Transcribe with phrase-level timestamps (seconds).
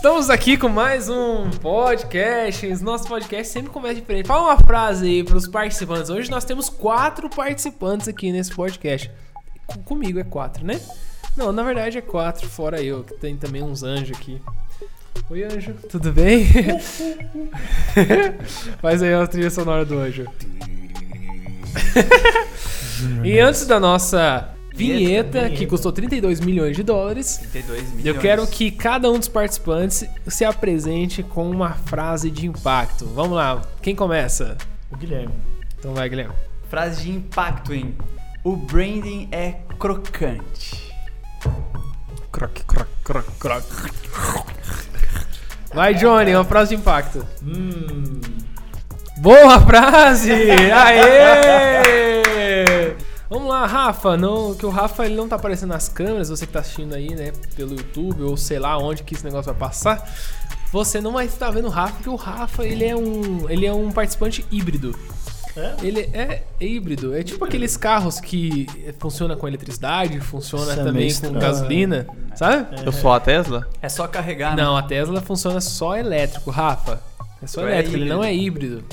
[0.00, 2.66] Estamos aqui com mais um podcast.
[2.82, 4.26] Nosso podcast sempre começa diferente.
[4.26, 6.08] Fala uma frase aí para os participantes.
[6.08, 9.10] Hoje nós temos quatro participantes aqui nesse podcast.
[9.66, 10.80] Com- comigo é quatro, né?
[11.36, 14.40] Não, na verdade é quatro, fora eu, que tem também uns anjos aqui.
[15.28, 16.46] Oi, anjo, tudo bem?
[18.80, 20.24] Faz aí a trilha sonora do anjo.
[23.22, 24.48] e antes da nossa
[24.80, 28.06] vinheta, que custou 32 milhões de dólares, 32 milhões.
[28.06, 33.06] eu quero que cada um dos participantes se apresente com uma frase de impacto.
[33.06, 34.56] Vamos lá, quem começa?
[34.90, 35.34] O Guilherme.
[35.78, 36.34] Então vai, Guilherme.
[36.68, 37.94] Frase de impacto, hein?
[38.42, 40.90] O branding é crocante.
[42.32, 43.64] Croc, croc, croc, croc.
[45.74, 47.26] Vai, Johnny, uma frase de impacto.
[47.42, 48.20] Hum.
[49.18, 50.32] Boa frase!
[50.72, 51.80] Aê!
[53.30, 54.16] Vamos lá, Rafa.
[54.16, 57.14] Não, que o Rafa ele não tá aparecendo nas câmeras, você que tá assistindo aí,
[57.14, 60.12] né, pelo YouTube ou sei lá onde que esse negócio vai passar.
[60.72, 63.72] Você não vai estar vendo o Rafa, porque o Rafa ele é um, ele é
[63.72, 64.98] um participante híbrido.
[65.56, 65.74] É?
[65.82, 67.14] Ele é híbrido.
[67.16, 68.66] É tipo aqueles carros que
[68.98, 72.66] funciona com eletricidade, funciona Isso é também com gasolina, sabe?
[72.84, 73.68] Eu sou a Tesla?
[73.80, 74.62] É só carregar, né?
[74.62, 77.00] Não, a Tesla funciona só elétrico, Rafa.
[77.40, 78.84] É só é elétrico, ele não é híbrido.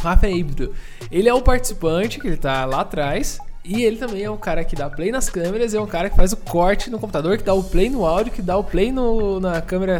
[0.00, 0.74] Rafa é híbrido.
[1.10, 3.38] Ele é o participante, que ele tá lá atrás.
[3.64, 6.16] E ele também é o cara que dá play nas câmeras, é um cara que
[6.16, 8.90] faz o corte no computador, que dá o play no áudio, que dá o play
[8.90, 9.98] no, na câmera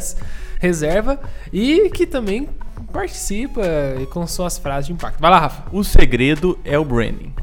[0.58, 1.20] reserva
[1.52, 2.48] e que também
[2.92, 3.62] participa
[4.10, 5.20] com suas frases de impacto.
[5.20, 5.64] Vai lá, Rafa.
[5.72, 7.34] O segredo é o branding.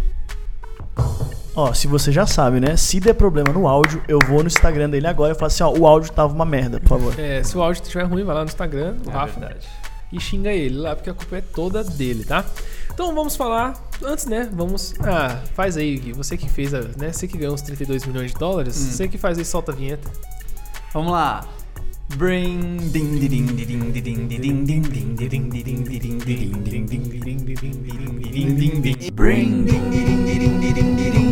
[1.56, 2.76] Ó, se você já sabe, né?
[2.78, 5.72] Se der problema no áudio, eu vou no Instagram dele agora e falo assim, ó,
[5.72, 7.20] o áudio tava uma merda, por favor.
[7.20, 9.68] É, se o áudio estiver ruim, vai lá no Instagram do É Rafa verdade.
[10.12, 12.46] E xinga ele lá, porque a culpa é toda dele, tá?
[12.94, 14.96] Então vamos falar, antes, né, vamos...
[15.00, 18.32] Ah, faz aí, Gui, você que fez, a, né, você que ganhou os 32 milhões
[18.32, 20.10] de dólares, você que faz aí, solta a vinheta.
[20.94, 21.48] Vamos lá.
[29.14, 31.27] Brandcast.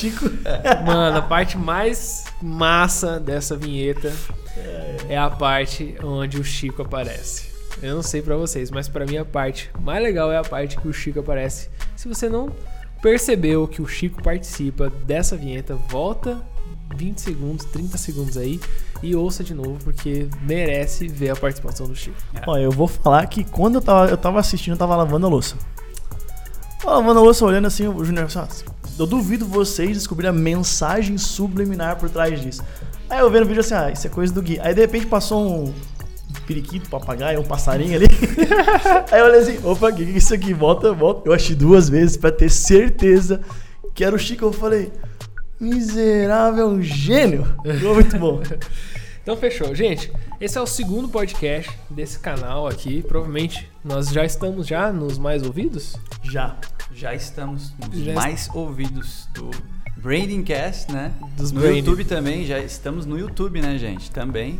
[0.00, 0.24] Chico.
[0.86, 4.10] Mano, a parte mais massa dessa vinheta
[5.06, 7.50] é a parte onde o Chico aparece.
[7.82, 10.78] Eu não sei pra vocês, mas pra mim a parte mais legal é a parte
[10.78, 11.68] que o Chico aparece.
[11.96, 12.50] Se você não
[13.02, 16.40] percebeu que o Chico participa dessa vinheta, volta
[16.96, 18.58] 20 segundos, 30 segundos aí
[19.02, 22.16] e ouça de novo porque merece ver a participação do Chico.
[22.46, 25.28] Ó, eu vou falar que quando eu tava, eu tava assistindo, eu tava lavando a
[25.28, 25.56] louça.
[26.80, 30.32] Tava lavando a louça, olhando assim, o Júnior assim, ó, eu duvido vocês descobrirem a
[30.32, 32.62] mensagem subliminar por trás disso.
[33.08, 34.58] Aí eu vendo o vídeo assim, ah, isso é coisa do Gui.
[34.60, 35.74] Aí de repente passou um
[36.46, 38.06] periquito, papagaio, um passarinho ali.
[39.10, 40.52] Aí eu olhei assim, opa, o que é isso aqui?
[40.52, 41.28] Volta, volta.
[41.28, 43.40] Eu achei duas vezes pra ter certeza
[43.94, 44.44] que era o Chico.
[44.44, 44.92] Eu falei,
[45.58, 47.46] miserável, gênio.
[47.64, 48.40] Ficou muito bom.
[49.22, 49.74] Então fechou.
[49.74, 50.10] Gente,
[50.40, 53.02] esse é o segundo podcast desse canal aqui.
[53.02, 55.96] Provavelmente nós já estamos já nos mais ouvidos.
[56.22, 56.56] Já.
[56.92, 59.50] Já estamos nos Já mais ouvidos do
[59.96, 61.12] Brandingcast, né?
[61.36, 61.78] Dos no Branding.
[61.78, 64.10] YouTube também, já estamos no YouTube, né, gente?
[64.10, 64.58] Também.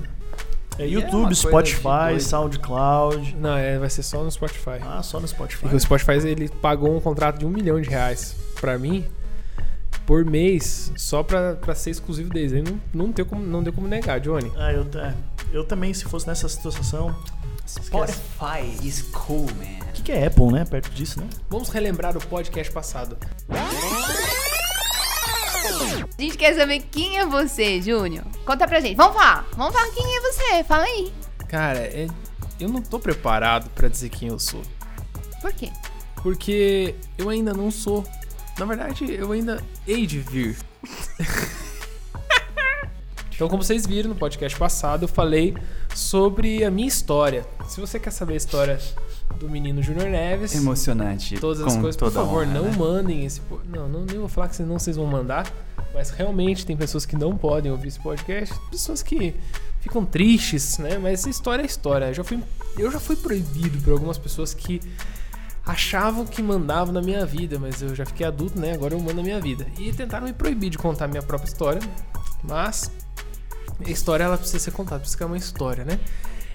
[0.78, 2.20] É é YouTube, de Spotify.
[2.20, 3.36] SoundCloud.
[3.36, 4.80] Não, é, vai ser só no Spotify.
[4.82, 5.62] Ah, só no Spotify.
[5.62, 9.06] Porque o Spotify ele pagou um contrato de um milhão de reais pra mim
[10.10, 12.52] por mês só pra, pra ser exclusivo deles.
[12.52, 14.50] Aí não, não, deu como, não deu como negar, Johnny.
[14.56, 15.14] Ah, eu, é,
[15.52, 17.14] eu também, se fosse nessa situação.
[17.64, 19.86] Spotify is cool, man.
[19.88, 20.64] O que, que é Apple, né?
[20.64, 21.28] Perto disso, né?
[21.48, 23.16] Vamos relembrar o podcast passado.
[26.18, 28.24] A gente quer saber quem é você, Júnior.
[28.44, 28.96] Conta pra gente.
[28.96, 29.46] Vamos falar.
[29.56, 30.64] Vamos falar quem é você.
[30.64, 31.12] Fala aí.
[31.46, 32.08] Cara, é-
[32.58, 34.62] eu não tô preparado pra dizer quem eu sou.
[35.40, 35.70] Por quê?
[36.16, 38.04] Porque eu ainda não sou.
[38.60, 40.54] Na verdade, eu ainda hei de vir.
[43.34, 45.56] então, como vocês viram no podcast passado, eu falei
[45.94, 47.46] sobre a minha história.
[47.66, 48.78] Se você quer saber a história
[49.38, 51.38] do menino Júnior Neves, Emocionante.
[51.38, 52.76] todas as com coisas, por favor, honra, não né?
[52.76, 53.40] mandem esse.
[53.66, 55.50] Não, não, nem vou falar que senão vocês vão mandar.
[55.94, 59.34] Mas realmente tem pessoas que não podem ouvir esse podcast, pessoas que
[59.80, 60.98] ficam tristes, né?
[60.98, 62.04] Mas história é história.
[62.08, 62.38] Eu já fui,
[62.76, 64.82] eu já fui proibido por algumas pessoas que
[65.70, 68.72] achavam que mandavam na minha vida, mas eu já fiquei adulto, né?
[68.72, 69.66] Agora eu mando na minha vida.
[69.78, 71.80] E tentaram me proibir de contar a minha própria história,
[72.42, 72.90] mas
[73.84, 75.98] a história ela precisa ser contada, precisa ser uma história, né?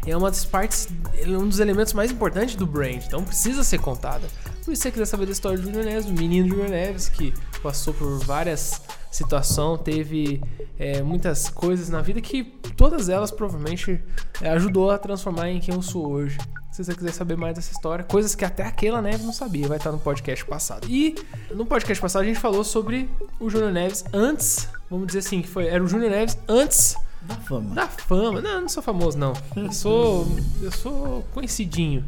[0.06, 3.80] É uma das partes, é um dos elementos mais importantes do brand, então precisa ser
[3.80, 4.28] contada.
[4.64, 7.34] Por isso você quiser saber da história do Júnior Neves, do menino Júnior Neves, que
[7.64, 10.42] passou por várias situações, teve
[10.78, 12.44] é, muitas coisas na vida que
[12.76, 14.04] todas elas provavelmente
[14.42, 16.38] ajudou a transformar em quem eu sou hoje.
[16.76, 19.78] Se você quiser saber mais dessa história, coisas que até aquela Neves não sabia, vai
[19.78, 20.86] estar no podcast passado.
[20.90, 21.16] E
[21.52, 25.48] no podcast passado a gente falou sobre o Júnior Neves antes, vamos dizer assim, que
[25.48, 27.74] foi, era o Júnior Neves antes Da fama.
[27.74, 28.42] da fama.
[28.42, 29.32] Não, eu não sou famoso, não.
[29.56, 30.28] Eu sou.
[30.62, 32.04] Eu sou conhecidinho.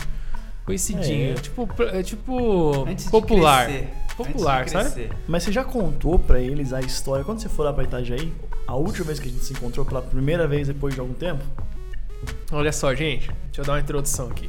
[0.66, 1.32] Conhecidinho.
[1.32, 1.36] É.
[1.36, 2.86] Tipo, é tipo.
[2.90, 3.70] Antes popular.
[4.18, 5.12] Popular, Antes de sabe?
[5.30, 8.34] Mas você já contou pra eles a história, quando você for lá pra Itajaí,
[8.68, 11.42] a última vez que a gente se encontrou pela primeira vez depois de algum tempo?
[12.52, 13.28] Olha só, gente.
[13.46, 14.48] Deixa eu dar uma introdução aqui.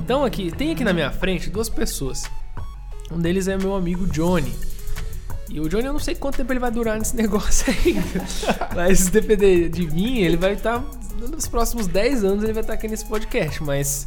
[0.00, 2.24] Então, aqui, tem aqui na minha frente duas pessoas.
[3.10, 4.52] Um deles é meu amigo Johnny.
[5.50, 8.24] E o Johnny, eu não sei quanto tempo ele vai durar nesse negócio ainda.
[8.74, 10.82] Mas se depender de mim, ele vai estar.
[11.18, 13.62] nos próximos 10 anos ele vai estar aqui nesse podcast.
[13.62, 14.06] Mas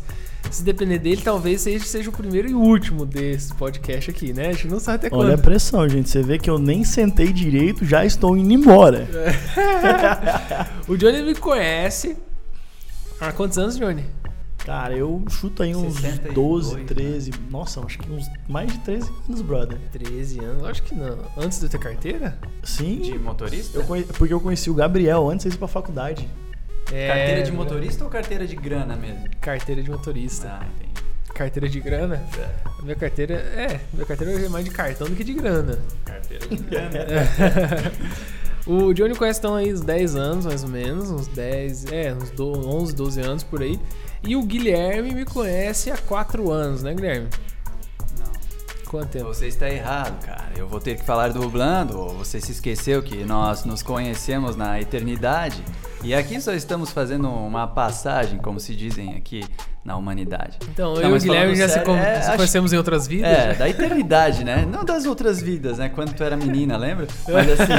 [0.50, 4.50] se depender dele, talvez seja, seja o primeiro e último desse podcast aqui, né?
[4.50, 5.42] A gente não sabe até Olha a quando.
[5.44, 6.10] pressão, gente.
[6.10, 9.08] Você vê que eu nem sentei direito, já estou indo embora.
[10.88, 12.18] o Johnny me conhece.
[13.22, 14.04] Há quantos anos, Johnny?
[14.66, 16.84] Cara, eu chuto aí uns 62, 12, né?
[16.86, 17.32] 13.
[17.50, 19.78] Nossa, acho que uns mais de 13 anos, brother.
[19.92, 21.18] 13 anos, acho que não.
[21.38, 22.38] Antes de eu ter carteira?
[22.64, 23.00] Sim.
[23.02, 23.78] De motorista?
[23.78, 26.28] Eu conhe- Porque eu conheci o Gabriel antes de ir pra faculdade.
[26.92, 29.24] É, Carteira de motorista ou carteira de grana mesmo?
[29.40, 30.60] Carteira de motorista.
[30.62, 30.92] Ah, entendi.
[31.34, 32.22] Carteira de grana?
[32.78, 33.34] A minha carteira.
[33.36, 35.80] É, minha carteira é mais de cartão do que de grana.
[36.06, 36.92] Carteira de grana.
[38.66, 41.10] o Johnny conhece então aí uns 10 anos, mais ou menos.
[41.10, 43.80] Uns 10, é, uns do, 11, 12 anos por aí.
[44.24, 47.28] E o Guilherme me conhece há 4 anos, né, Guilherme?
[48.92, 49.28] Quanto tempo?
[49.34, 50.50] Você está errado, cara.
[50.58, 51.98] Eu vou ter que falar do Rublando.
[51.98, 55.64] ou Você se esqueceu que nós nos conhecemos na eternidade.
[56.04, 59.46] E aqui só estamos fazendo uma passagem, como se dizem aqui
[59.86, 60.58] na humanidade.
[60.70, 62.78] Então, Não, eu e o Guilherme já se, sério, con- é, se acho- conhecemos em
[62.78, 63.30] outras vidas.
[63.32, 64.68] É, da eternidade, né?
[64.70, 65.88] Não das outras vidas, né?
[65.88, 67.08] Quando tu era menina, lembra?
[67.32, 67.72] Mas assim.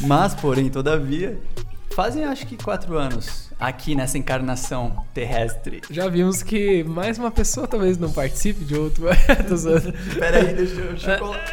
[0.06, 1.38] Mas, porém, todavia,
[1.96, 5.80] fazem acho que quatro anos aqui nessa encarnação terrestre.
[5.90, 9.06] Já vimos que mais uma pessoa talvez não participe de outro.
[9.48, 9.94] Tô zoando.
[10.14, 11.52] Pera aí, deixa eu chocolate.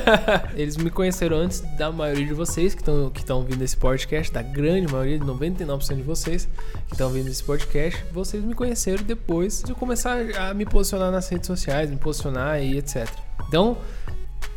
[0.56, 4.40] Eles me conheceram antes da maioria de vocês que estão que ouvindo esse podcast, da
[4.40, 6.48] grande maioria, de 99% de vocês
[6.86, 8.02] que estão ouvindo esse podcast.
[8.12, 12.62] Vocês me conheceram depois de eu começar a me posicionar nas redes sociais, me posicionar
[12.62, 13.06] e etc.
[13.46, 13.76] Então,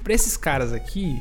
[0.01, 1.19] pra esses caras aqui,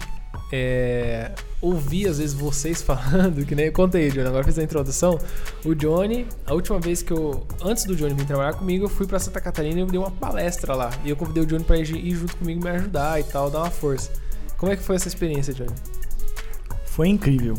[0.53, 5.19] é, ouvir às vezes vocês falando, que nem eu contei, Johnny, agora fiz a introdução.
[5.65, 9.07] O Johnny, a última vez que eu, antes do Johnny vir trabalhar comigo, eu fui
[9.07, 10.91] pra Santa Catarina e eu dei uma palestra lá.
[11.05, 13.71] E eu convidei o Johnny pra ir, junto comigo me ajudar e tal, dar uma
[13.71, 14.11] força.
[14.57, 15.75] Como é que foi essa experiência, Johnny?
[16.87, 17.57] Foi incrível.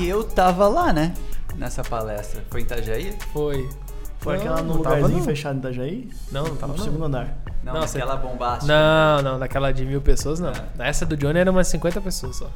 [0.00, 1.14] E eu tava lá, né?
[1.56, 2.42] Nessa palestra.
[2.50, 3.14] Foi em Itajaí?
[3.32, 3.68] Foi.
[4.18, 5.24] Foi Não, aquela no não tava, lugarzinho não.
[5.26, 6.08] fechado em Itajaí?
[6.30, 6.84] Não, não tava no não.
[6.84, 7.41] segundo andar.
[7.62, 8.72] Não, Não, naquela bombástica.
[8.72, 10.50] Não, não, daquela de mil pessoas não.
[10.50, 10.88] É.
[10.88, 12.50] Essa do Johnny era umas 50 pessoas só.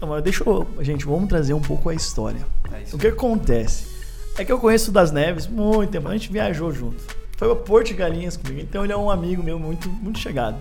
[0.00, 0.68] Não, mas deixa eu...
[0.80, 2.44] Gente, vamos trazer um pouco a história.
[2.72, 2.94] É.
[2.94, 3.92] O que acontece?
[4.38, 7.02] É que eu conheço o das Neves muito tempo, a gente viajou junto.
[7.36, 10.56] Foi pra Porto de Galinhas comigo, então ele é um amigo meu muito, muito chegado.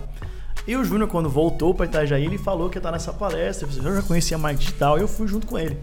[0.67, 3.67] E o Júnior, quando voltou pra Itajaí, ele falou que ia estar nessa palestra.
[3.83, 5.77] Eu já conhecia a marketing digital e eu fui junto com ele.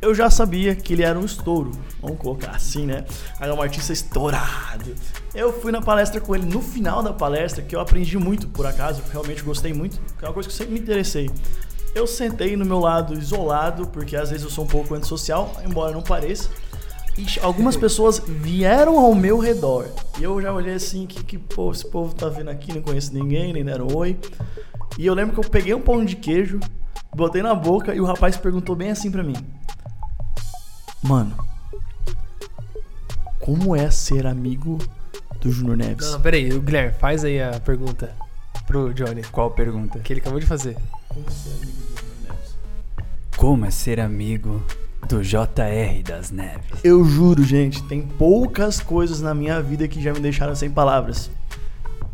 [0.00, 3.04] Eu já sabia que ele era um estouro, vamos colocar assim, né?
[3.40, 4.94] Era um artista estourado.
[5.38, 8.66] Eu fui na palestra com ele no final da palestra, que eu aprendi muito, por
[8.66, 11.30] acaso, realmente gostei muito, que é uma coisa que eu sempre me interessei.
[11.94, 15.92] Eu sentei no meu lado isolado, porque às vezes eu sou um pouco antissocial, embora
[15.92, 16.50] não pareça.
[17.16, 19.86] E algumas pessoas vieram ao meu redor.
[20.18, 23.14] E eu já olhei assim, que, que pô, esse povo tá vindo aqui, não conheço
[23.14, 24.18] ninguém, nem deram oi.
[24.98, 26.58] E eu lembro que eu peguei um pão de queijo,
[27.14, 29.36] botei na boca e o rapaz perguntou bem assim pra mim.
[31.00, 31.36] Mano,
[33.38, 34.78] como é ser amigo
[35.40, 36.06] do Júnior Neves?
[36.06, 38.14] Não, não, peraí, o Guilherme, faz aí a pergunta
[38.66, 39.98] pro Johnny, Qual pergunta?
[40.00, 40.76] que ele acabou de fazer.
[43.36, 44.62] Como é ser amigo
[45.08, 46.80] do JR das Neves?
[46.82, 51.30] Eu juro, gente, tem poucas coisas na minha vida que já me deixaram sem palavras.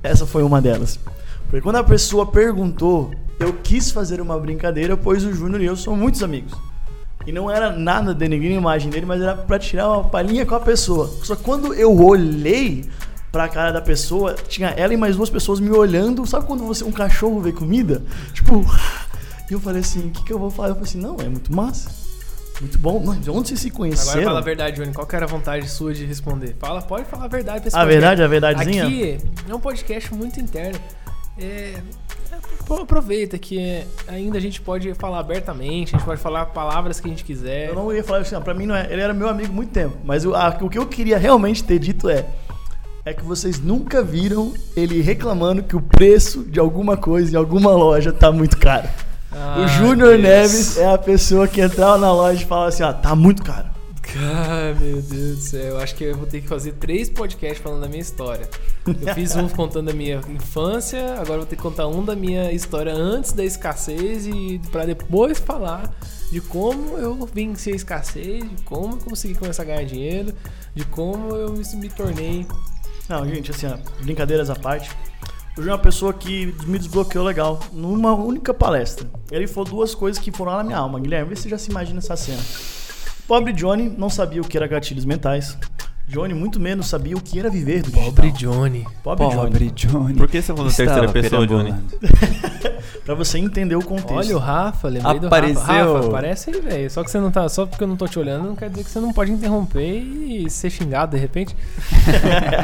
[0.02, 0.98] Essa foi uma delas.
[1.44, 5.76] Porque quando a pessoa perguntou, eu quis fazer uma brincadeira, pois o Júnior e eu
[5.76, 6.52] somos muitos amigos.
[7.26, 10.54] E não era nada denegrindo a imagem dele, mas era pra tirar uma palhinha com
[10.54, 11.08] a pessoa.
[11.22, 12.84] Só que quando eu olhei
[13.32, 16.26] pra cara da pessoa, tinha ela e mais duas pessoas me olhando.
[16.26, 18.02] Sabe quando você um cachorro vê comida?
[18.32, 18.64] Tipo,
[19.50, 20.68] e eu falei assim, o que, que eu vou falar?
[20.68, 21.90] Eu falei assim, não, é muito massa.
[22.60, 23.00] Muito bom.
[23.00, 24.10] Não, de onde vocês se conheceram?
[24.12, 24.92] Agora fala a verdade, Johnny.
[24.92, 26.54] Qual que era a vontade sua de responder?
[26.60, 28.00] Fala, pode falar a verdade pra esse A podcast.
[28.00, 28.84] verdade, a verdadezinha?
[28.86, 30.78] Aqui é um podcast muito interno.
[31.36, 31.74] É,
[32.66, 37.06] pô, aproveita que ainda a gente pode falar abertamente, a gente pode falar palavras que
[37.06, 37.68] a gente quiser.
[37.68, 38.90] Eu não ia falar assim, pra mim não é.
[38.92, 39.96] Ele era meu amigo há muito tempo.
[40.04, 42.26] Mas o, a- o que eu queria realmente ter dito é.
[43.06, 47.70] É que vocês nunca viram ele reclamando que o preço de alguma coisa em alguma
[47.72, 48.88] loja tá muito caro.
[49.30, 50.18] o Ai, Júnior.
[50.18, 53.66] Neves é a pessoa que entrava na loja e falava assim, ó, tá muito caro.
[54.16, 55.60] Ai, meu Deus do céu.
[55.60, 58.48] Eu acho que eu vou ter que fazer três podcasts falando da minha história.
[58.86, 62.52] Eu fiz um contando da minha infância, agora vou ter que contar um da minha
[62.52, 65.90] história antes da escassez e para depois falar
[66.30, 70.34] de como eu venci a escassez, de como eu consegui começar a ganhar dinheiro,
[70.74, 72.46] de como eu me, tornei.
[73.08, 73.66] Não, gente, assim,
[74.02, 74.90] brincadeiras à parte.
[75.56, 79.08] Júnior é uma pessoa que me desbloqueou legal numa única palestra.
[79.30, 80.98] Ele falou duas coisas que foram lá na minha alma.
[80.98, 82.42] Guilherme, vê se você já se imagina essa cena.
[83.28, 85.56] Pobre Johnny não sabia o que era gatilhos mentais.
[86.06, 88.04] Johnny muito menos sabia o que era viver do digital.
[88.04, 88.86] Pobre Johnny.
[89.02, 89.36] Pobre, Johnny.
[89.36, 90.14] Pobre Johnny.
[90.14, 91.74] Por que você falou Estava terceira pessoa, Johnny?
[93.04, 94.14] Pra você entender o contexto.
[94.14, 95.54] Olha o Rafa, lembrei Apareceu.
[95.54, 95.92] do Rafa.
[95.94, 96.90] Rafa, aparece aí, velho.
[96.90, 97.48] Só que você não tá.
[97.48, 99.98] Só porque eu não tô te olhando, não quer dizer que você não pode interromper
[100.00, 101.54] e ser xingado de repente.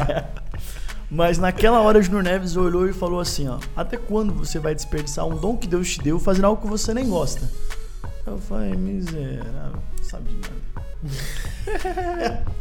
[1.10, 3.58] Mas naquela hora o Junior Neves olhou e falou assim, ó.
[3.76, 6.94] Até quando você vai desperdiçar um dom que Deus te deu fazendo algo que você
[6.94, 7.50] nem gosta?
[8.26, 10.54] Eu falei, miserável, sabe de nada.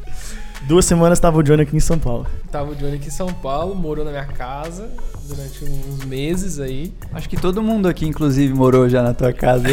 [0.67, 2.27] Duas semanas tava o Johnny aqui em São Paulo.
[2.51, 4.89] Tava o Johnny aqui em São Paulo, morou na minha casa
[5.27, 6.93] durante uns meses aí.
[7.13, 9.65] Acho que todo mundo aqui, inclusive, morou já na tua casa.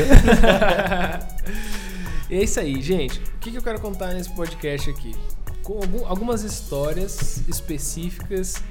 [2.31, 3.19] E é isso aí, gente.
[3.19, 5.15] O que, que eu quero contar nesse podcast aqui?
[5.63, 8.63] Com algum- algumas histórias específicas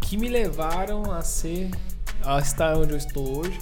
[0.00, 1.70] que me levaram a ser,
[2.24, 3.58] a estar onde eu estou hoje.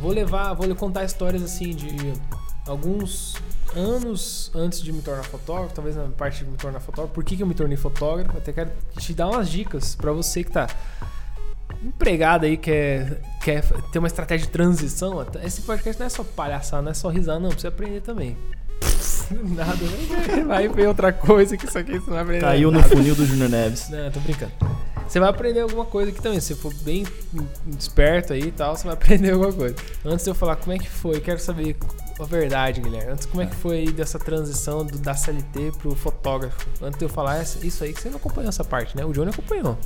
[0.00, 1.88] Vou levar, vou contar histórias assim de
[2.66, 3.34] alguns
[3.76, 7.14] anos antes de me tornar fotógrafo, talvez na parte de me tornar fotógrafo.
[7.14, 8.36] Por que, que eu me tornei fotógrafo?
[8.36, 10.68] Até quero te dar umas dicas para você que tá
[11.82, 15.24] empregado aí, quer, quer ter uma estratégia de transição.
[15.42, 17.50] Esse podcast não é só palhaçar, não é só risar, não.
[17.50, 18.36] Precisa aprender também.
[19.30, 20.44] Nada, né?
[20.46, 22.40] vai ver outra coisa que isso aqui você não vai aprender.
[22.40, 22.88] Caiu no nada.
[22.88, 23.88] funil do Junior Neves.
[23.90, 24.52] Não, tô brincando.
[25.06, 26.40] Você vai aprender alguma coisa aqui também.
[26.40, 27.06] Se você for bem
[27.78, 29.74] esperto aí e tal, você vai aprender alguma coisa.
[30.04, 31.76] Antes de eu falar como é que foi, eu quero saber
[32.20, 33.12] a verdade, Guilherme.
[33.12, 36.66] Antes, como é que foi aí dessa transição do, da CLT pro fotógrafo?
[36.82, 39.04] Antes de eu falar essa- isso aí, que você não acompanhou essa parte, né?
[39.04, 39.78] O Johnny acompanhou.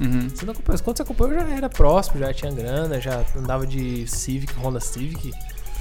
[0.00, 0.28] Uhum.
[0.28, 0.80] Você não acompanhou.
[0.82, 4.80] Quando você acompanhou, eu já era próximo, já tinha grana, já andava de Civic, Honda
[4.80, 5.32] Civic.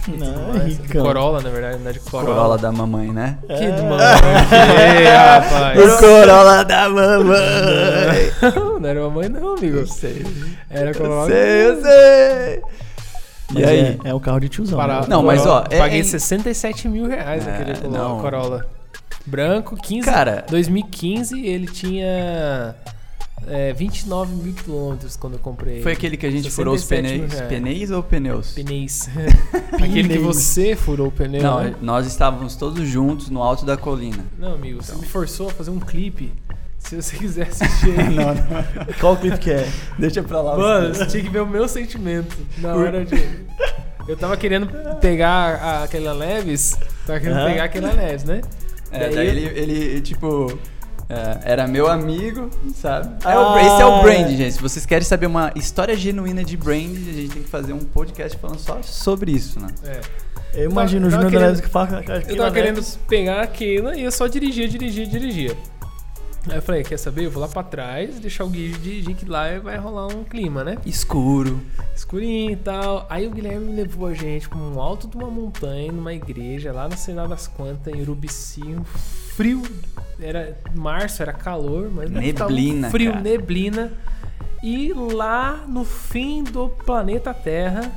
[0.07, 0.77] Não, mais.
[0.77, 1.03] Ricão.
[1.05, 2.33] Corolla, na verdade, andar de Corolla.
[2.33, 3.37] Corolla da mamãe, né?
[3.41, 3.97] Que do mano.
[4.49, 5.79] Que, rapaz.
[5.79, 8.31] O Corolla da mamãe.
[8.79, 9.85] não era mamãe, não, amigo.
[9.85, 10.25] sei.
[10.69, 11.27] Era Corolla.
[11.27, 12.61] sei, eu sei.
[13.51, 13.79] Mas E aí?
[14.03, 14.77] É, é o carro de tiozão.
[14.77, 15.07] Para- né?
[15.09, 18.19] Não, mas, ó, é- Paguei é- 67 mil reais É, Corolla- não.
[18.19, 18.69] Corolla.
[19.25, 20.05] Branco, 15.
[20.09, 22.75] Cara- 2015 ele tinha
[23.47, 25.81] é, 29 mil quilômetros quando eu comprei.
[25.81, 27.61] Foi aquele que a gente furou os 67 mil pneus.
[27.61, 28.51] Pneus ou pneus?
[28.53, 29.09] Pneus.
[29.73, 31.41] Aquele que você furou o pneu.
[31.41, 31.75] Não, né?
[31.81, 34.23] nós estávamos todos juntos no alto da colina.
[34.37, 36.31] Não, amigo, você me forçou a fazer um clipe.
[36.79, 38.15] Se você quiser assistir aí.
[38.15, 38.35] não.
[38.99, 39.67] Qual clipe que é?
[39.97, 40.57] Deixa pra lá.
[40.57, 43.15] Mano, você tinha que ver o meu sentimento na hora de.
[44.07, 44.67] Eu tava querendo
[45.01, 46.77] pegar a- aquela Leves.
[47.05, 47.49] Tava querendo Aham.
[47.49, 48.41] pegar aquela Leves, né?
[48.89, 50.57] É, daí ele, ele, tipo,
[51.09, 53.15] é, era meu amigo, sabe?
[53.25, 53.61] É o- Ah.
[53.61, 54.53] esse é o brand, gente.
[54.53, 57.79] Se vocês querem saber uma história genuína de brand, a gente tem que fazer um
[57.79, 59.67] podcast falando só sobre isso, né?
[59.83, 59.99] É.
[60.53, 64.11] Eu imagino Eu o Júnior Neves que fala Eu tava querendo pegar aquela e eu
[64.11, 65.57] só dirigia, dirigia, dirigia.
[66.49, 67.25] Aí eu falei, quer saber?
[67.25, 70.63] Eu vou lá pra trás, deixar o Gui dirigir que lá vai rolar um clima,
[70.63, 70.77] né?
[70.85, 71.59] Escuro.
[71.95, 73.05] Escurinho e tal.
[73.09, 76.87] Aí o Guilherme levou a gente pra um alto de uma montanha, numa igreja, lá
[76.87, 79.61] na sei lá das quantas, em Urubici, um frio.
[80.19, 82.19] Era março, era calor, mas tava
[82.51, 83.23] um Neblina, frio, cara.
[83.23, 83.93] neblina.
[84.63, 87.91] E lá no fim do planeta Terra,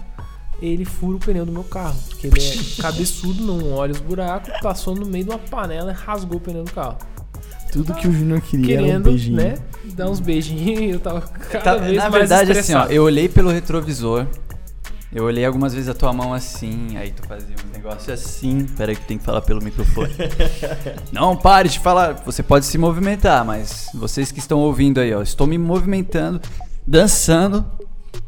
[0.61, 1.99] ele fura o pneu do meu carro.
[2.09, 2.53] Porque ele é
[2.83, 6.65] cabeçudo, não olha os buracos, passou no meio de uma panela e rasgou o pneu
[6.65, 6.99] do carro.
[7.73, 9.37] Tudo que o Júnior queria era um Querendo, beijinho.
[9.37, 9.55] né?
[9.95, 12.93] Dar uns beijinhos e eu tava cada Tá- vez na mais verdade, assim, ó, estressado.
[12.93, 14.27] eu olhei pelo retrovisor.
[15.13, 18.65] Eu olhei algumas vezes a tua mão assim, aí tu fazia um negócio assim.
[18.77, 20.13] Pera aí que tem que falar pelo microfone.
[21.11, 22.13] Não, pare de falar.
[22.25, 26.41] Você pode se movimentar, mas vocês que estão ouvindo aí, ó, estou me movimentando,
[26.87, 27.65] dançando,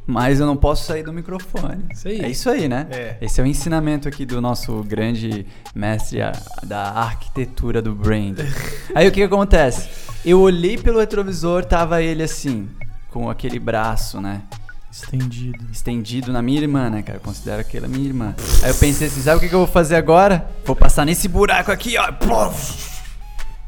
[0.06, 1.84] mas eu não posso sair do microfone.
[1.92, 2.20] Isso aí.
[2.20, 2.86] É isso aí, né?
[2.90, 3.16] É.
[3.20, 6.18] Esse é o ensinamento aqui do nosso grande mestre
[6.64, 8.38] da arquitetura do brand.
[8.94, 9.88] aí o que, que acontece?
[10.24, 12.68] Eu olhei pelo retrovisor, tava ele assim,
[13.10, 14.42] com aquele braço, né?
[14.90, 15.64] Estendido.
[15.72, 17.16] estendido na minha irmã, né, cara?
[17.16, 18.34] Eu considero aquela minha irmã.
[18.62, 20.50] Aí eu pensei assim, sabe o que, que eu vou fazer agora?
[20.66, 22.12] Vou passar nesse buraco aqui, ó.
[22.12, 22.91] Plof!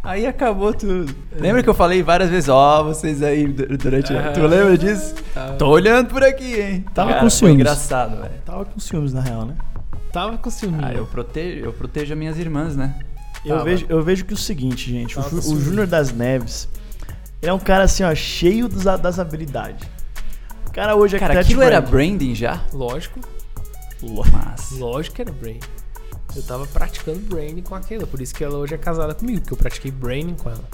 [0.04, 1.14] Aí acabou tudo.
[1.34, 4.12] Lembra que eu falei várias vezes, ó, vocês aí du- durante.
[4.12, 4.32] Aham.
[4.34, 5.14] Tu lembra disso?
[5.32, 6.84] Tava, Tô olhando por aqui, hein?
[6.94, 7.54] Tava Cara, com foi ciúmes.
[7.54, 8.34] engraçado, velho.
[8.44, 9.54] Tava com ciúmes, na real, né?
[10.12, 10.78] tava com ciúme.
[10.80, 12.94] Ah, eu protejo, eu protejo as minhas irmãs, né?
[13.44, 13.64] Eu Tava.
[13.64, 15.60] vejo, eu vejo que o seguinte, gente, o, Tava o ciúme.
[15.60, 16.68] Júnior das Neves,
[17.42, 19.88] ele é um cara assim, ó, cheio dos, das habilidades.
[20.68, 21.90] O cara hoje é Cara, aquilo de era brand.
[21.90, 22.60] branding já?
[22.72, 23.18] Lógico,
[24.32, 24.70] Mas.
[24.78, 25.58] lógico que era Brain.
[26.36, 29.54] Eu tava praticando branding com aquela, por isso que ela hoje é casada comigo, porque
[29.54, 30.64] eu pratiquei branding com ela.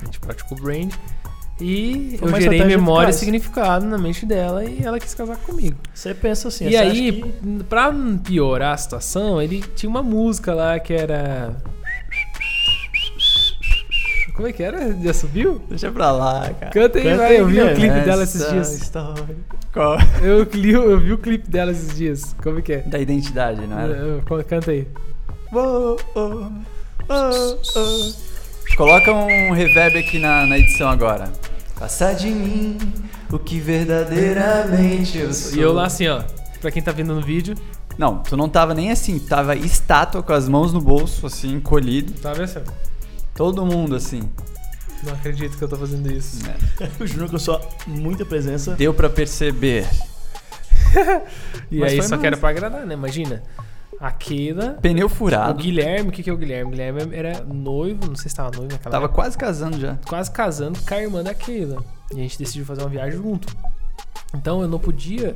[0.00, 0.90] A gente praticou branding
[1.60, 5.76] e Foi eu gerei memória e significado na mente dela e ela quis casar comigo.
[5.94, 7.92] Você pensa assim, e aí, que- pra
[8.24, 11.56] piorar a situação, ele tinha uma música lá que era.
[14.34, 14.92] Como é que era?
[15.02, 15.60] Já subiu?
[15.68, 16.72] Deixa pra lá, cara.
[16.72, 17.26] Canta aí, Canta vai.
[17.32, 18.72] aí, Eu vi o clipe dela esses dias.
[18.82, 19.36] história-
[19.72, 19.96] Qual?
[20.22, 22.34] Eu, li- eu vi o clipe dela esses dias.
[22.42, 22.78] Como é que é?
[22.82, 23.92] Da identidade, não era?
[23.96, 24.86] Eu- Canta aí.
[25.52, 26.48] Oh, oh,
[27.08, 28.12] oh.
[28.76, 31.30] Coloca um reverb aqui na, na edição agora.
[31.78, 32.78] Passar de mim
[33.30, 35.58] o que verdadeiramente eu sou.
[35.58, 36.22] E eu lá assim, ó.
[36.60, 37.54] Pra quem tá vendo no vídeo,
[37.98, 42.12] Não, tu não tava nem assim, tava estátua com as mãos no bolso, assim, encolhido.
[42.14, 42.46] tá vendo?
[42.46, 42.66] senhor?
[43.34, 44.22] Todo mundo assim.
[45.02, 46.42] Não acredito que eu tô fazendo isso.
[46.46, 46.54] né?
[47.00, 48.74] o Júnior com sua muita presença.
[48.74, 49.86] Deu pra perceber.
[51.70, 52.92] E Mas aí foi só que era pra agradar, né?
[52.92, 53.42] Imagina.
[53.98, 54.74] Aquela.
[54.74, 55.62] Pneu O furado.
[55.62, 56.66] Guilherme, o que, que é o Guilherme?
[56.68, 59.14] O Guilherme era noivo, não sei se tava noivo naquela Tava época.
[59.22, 59.96] quase casando já.
[60.06, 61.82] quase casando com a irmã da Keila.
[62.10, 63.48] E a gente decidiu fazer uma viagem junto.
[64.34, 65.34] Então eu não podia,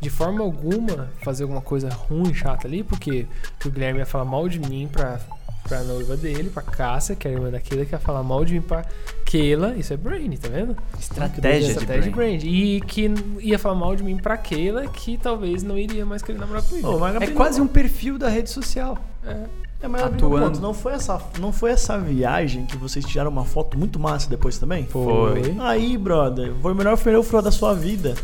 [0.00, 3.26] de forma alguma, fazer alguma coisa ruim, chata ali, porque
[3.64, 5.18] o Guilherme ia falar mal de mim pra,
[5.62, 8.44] pra noiva dele, pra Cássia, que é a irmã da Keila, que ia falar mal
[8.44, 8.84] de mim pra
[9.24, 9.74] Keila.
[9.76, 10.76] Isso é brain, tá vendo?
[10.98, 12.42] Estratégia de Estratégia de brand.
[12.44, 16.38] E que ia falar mal de mim pra Keila, que talvez não iria mais querer
[16.38, 16.98] namorar comigo.
[16.98, 18.98] Mas, É quase um perfil da rede social.
[19.24, 19.62] É.
[19.82, 20.46] É, mas atuando.
[20.46, 24.30] Ponto, não, foi essa, não foi essa viagem que vocês tiraram uma foto muito massa
[24.30, 24.86] depois também?
[24.86, 25.56] Foi.
[25.58, 28.14] Aí, brother, foi o melhor furado da sua vida.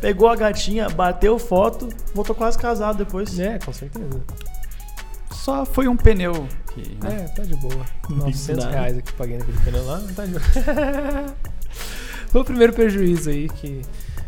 [0.00, 3.36] Pegou a gatinha, bateu foto, voltou quase casado depois.
[3.40, 4.20] É, com certeza.
[5.48, 6.94] Só foi um pneu que.
[7.02, 7.24] né?
[7.24, 7.82] É, tá de boa.
[8.06, 8.76] 900 Nada.
[8.76, 10.44] reais aqui paguei naquele pneu lá, tá de boa.
[12.28, 13.80] Foi o primeiro prejuízo aí que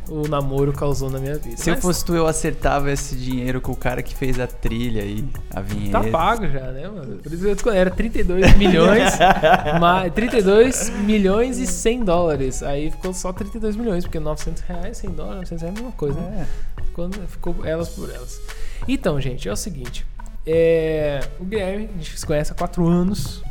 [0.09, 1.59] o namoro causou na minha vida.
[1.59, 4.47] Se eu Mas fosse tu, eu acertava esse dinheiro com o cara que fez a
[4.47, 5.23] trilha aí,
[5.55, 6.01] a vinheta.
[6.01, 7.19] Tá pago já, né, mano?
[7.19, 9.19] Por isso eu era 32 milhões,
[9.79, 12.63] mas 32 milhões e 100 dólares.
[12.63, 15.93] Aí ficou só 32 milhões, porque 900 reais, 100 dólares, 900 reais é a mesma
[15.93, 16.47] coisa, né?
[16.79, 16.83] É.
[16.85, 18.41] Ficou, ficou elas por elas.
[18.89, 20.07] Então, gente, é o seguinte.
[20.47, 23.43] É, o Guilherme, a gente se conhece há 4 anos.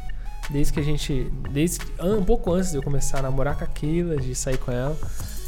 [0.49, 1.31] Desde que a gente.
[1.51, 4.71] Desde um pouco antes de eu começar a namorar com a Keila, de sair com
[4.71, 4.97] ela.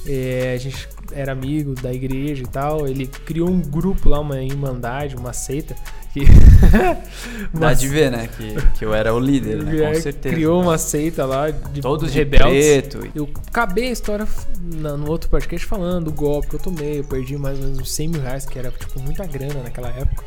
[0.08, 2.88] é, a gente era amigo da igreja e tal.
[2.88, 5.75] Ele criou um grupo lá, uma irmandade, uma seita.
[6.13, 6.25] Que
[7.58, 8.30] Dá de ver, né?
[8.38, 9.75] Que, que eu era o líder, né?
[9.82, 10.36] é- Com certeza.
[10.36, 12.93] criou uma seita lá de Todos de rebeldes.
[13.15, 14.27] Eu acabei a história
[14.62, 16.99] na- no outro podcast falando do golpe que eu tomei.
[16.99, 19.89] Eu perdi mais ou menos uns 100 mil reais, que era tipo muita grana naquela
[19.89, 20.23] época.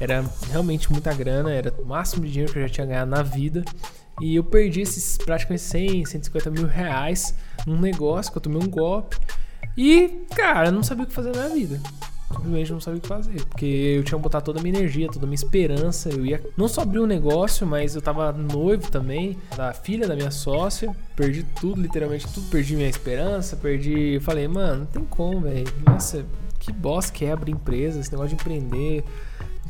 [0.00, 3.22] Era realmente muita grana, era o máximo de dinheiro que eu já tinha ganhado na
[3.22, 3.62] vida.
[4.20, 7.34] E eu perdi esses praticamente 100, 150 mil reais
[7.66, 9.16] num negócio que eu tomei um golpe.
[9.76, 11.80] E, cara, eu não sabia o que fazer na minha vida.
[12.30, 13.44] Simplesmente não sabia o que fazer.
[13.46, 16.10] Porque eu tinha botado toda a minha energia, toda a minha esperança.
[16.10, 20.14] Eu ia não só abrir um negócio, mas eu tava noivo também, da filha da
[20.14, 20.94] minha sócia.
[21.16, 22.48] Perdi tudo, literalmente tudo.
[22.48, 24.14] Perdi minha esperança, perdi.
[24.14, 25.66] Eu falei, mano, não tem como, velho.
[25.86, 26.24] Nossa,
[26.58, 29.04] que bosta que é abrir empresa, esse negócio de empreender.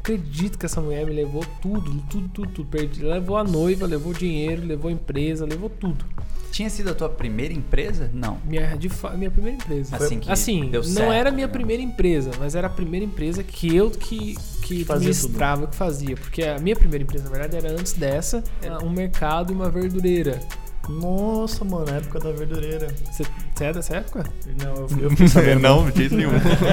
[0.01, 2.69] Acredito que essa mulher me levou tudo, tudo, tudo, tudo.
[2.71, 3.03] Perdi.
[3.03, 6.05] Levou a noiva, levou dinheiro, levou a empresa, levou tudo.
[6.51, 8.11] Tinha sido a tua primeira empresa?
[8.13, 8.39] Não.
[8.45, 9.95] Minha, de fa- minha primeira empresa.
[9.97, 11.53] Assim que assim deu não certo, era a minha digamos.
[11.53, 16.17] primeira empresa, mas era a primeira empresa que eu que, que administrava, que fazia.
[16.17, 19.71] Porque a minha primeira empresa, na verdade, era antes dessa, era um mercado e uma
[19.71, 20.41] verdureira.
[20.89, 22.89] Nossa, mano, a época da verdureira.
[23.13, 23.23] Você
[23.55, 24.25] você é dessa época?
[24.61, 25.61] Não, eu, eu fiquei sabendo.
[25.61, 26.31] não, de jeito nenhum.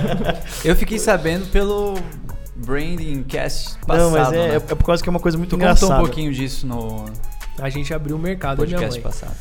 [0.65, 1.93] Eu fiquei sabendo pelo
[2.57, 4.55] Branding Cast passado, não, mas é, né?
[4.55, 5.91] é por causa que é uma coisa muito Tu engraçada.
[5.91, 7.05] contou um pouquinho disso no
[7.59, 9.01] A gente abriu o mercado, podcast mãe.
[9.01, 9.35] passado.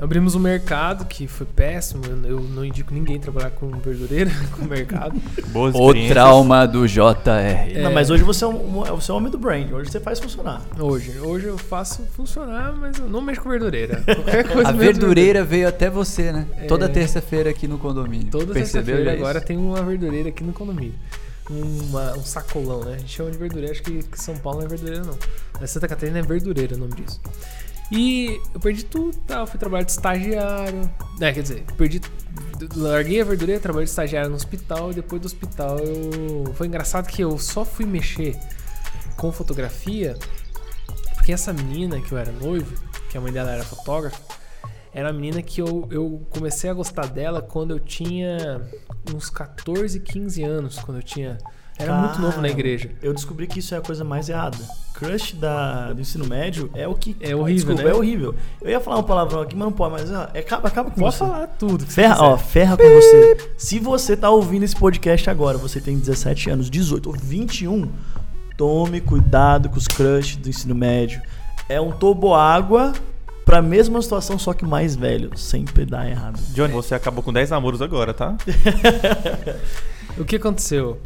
[0.00, 2.04] Abrimos um mercado que foi péssimo.
[2.24, 5.20] Eu, não indico ninguém trabalhar com verdureira, com mercado.
[5.48, 7.82] Boas O trauma do JR.
[7.82, 10.20] Não, mas hoje você é, um, você é um homem do brand, hoje você faz
[10.20, 10.62] funcionar.
[10.78, 14.00] Hoje, hoje eu faço funcionar, mas eu não mexo com verdureira.
[14.06, 16.46] Qualquer coisa A verdureira veio até você, né?
[16.58, 16.66] É.
[16.66, 18.30] Toda terça-feira aqui no condomínio.
[18.30, 20.94] Toda terça-feira agora tem uma verdureira aqui no condomínio.
[21.50, 22.94] Uma- um sacolão, né?
[22.94, 25.18] A gente chama de verdureira, acho que, que São Paulo não é verdureira, não.
[25.60, 27.20] Mas Santa Catarina é verdureira o nome disso.
[27.90, 29.40] E eu perdi tudo, tá?
[29.40, 30.90] Eu fui trabalhar de estagiário.
[31.20, 32.00] É, quer dizer, perdi.
[32.76, 34.90] Larguei a verdureira, trabalhei de estagiário no hospital.
[34.90, 36.52] E depois do hospital eu.
[36.54, 38.38] Foi engraçado que eu só fui mexer
[39.16, 40.16] com fotografia
[41.14, 42.72] porque essa menina que eu era noivo,
[43.10, 44.18] que a mãe dela era fotógrafa,
[44.92, 48.62] era a menina que eu, eu comecei a gostar dela quando eu tinha
[49.14, 50.78] uns 14, 15 anos.
[50.78, 51.38] Quando eu tinha.
[51.78, 52.90] Era muito novo na Cara, igreja.
[53.00, 54.58] Eu descobri que isso é a coisa mais errada.
[54.94, 57.16] Crush da, do ensino médio é o que.
[57.20, 57.90] É horrível, Desculpa, né?
[57.90, 58.34] é horrível.
[58.60, 61.00] Eu ia falar um palavrão aqui, mas não pode, mas ó, é, acaba, acaba com
[61.00, 61.18] Pode você.
[61.18, 61.86] falar tudo.
[61.86, 63.52] Ferra, ó, ferra com você.
[63.56, 67.88] Se você tá ouvindo esse podcast agora, você tem 17 anos, 18 ou 21,
[68.58, 71.22] Tome cuidado com os crush do ensino médio.
[71.68, 72.92] É um toboágua
[73.48, 75.34] pra mesma situação, só que mais velho.
[75.34, 76.38] Sempre dá errado.
[76.52, 78.36] Johnny, você acabou com 10 namoros agora, tá?
[80.18, 81.00] O que aconteceu?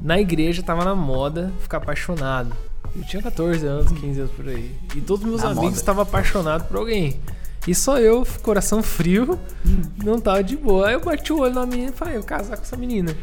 [0.00, 2.52] Na igreja tava na moda ficar apaixonado.
[2.96, 4.74] Eu tinha 14 anos, 15 anos por aí.
[4.96, 7.20] E todos meus Na amigos estavam apaixonados por alguém.
[7.66, 9.38] E só eu, coração frio,
[10.04, 10.88] não tava de boa.
[10.88, 13.14] Aí eu bati o olho na menina e falei, eu vou casar com essa menina.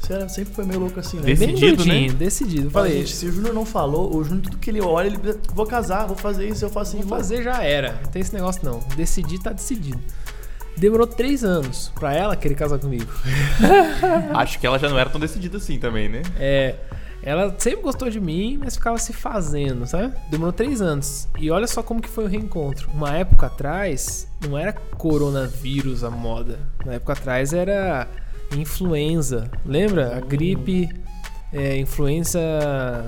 [0.00, 1.22] Você era- sempre foi meio louco assim, né?
[1.24, 2.18] Bem Decidido, doidinho, né?
[2.18, 2.70] decidido.
[2.70, 5.18] Falei, Falei, gente, se o Júnior não falou, o Júnior, tudo que ele olha, ele
[5.54, 7.98] vou casar, vou fazer isso, eu faço assim, vou fazer já era.
[8.02, 8.80] Não tem esse negócio não.
[8.96, 9.98] Decidir tá decidido.
[10.76, 13.10] Demorou três anos pra ela querer casar comigo.
[14.34, 16.22] Acho que ela já não era tão decidida assim também, né?
[16.38, 16.76] É,
[17.20, 20.14] ela sempre gostou de mim, mas ficava se fazendo, sabe?
[20.30, 21.28] Demorou três anos.
[21.38, 22.88] E olha só como que foi o reencontro.
[22.94, 26.60] Uma época atrás, não era coronavírus a moda.
[26.86, 28.06] Na época atrás era
[28.56, 29.50] influenza.
[29.64, 30.16] Lembra?
[30.16, 30.88] A gripe,
[31.52, 32.40] é, influenza...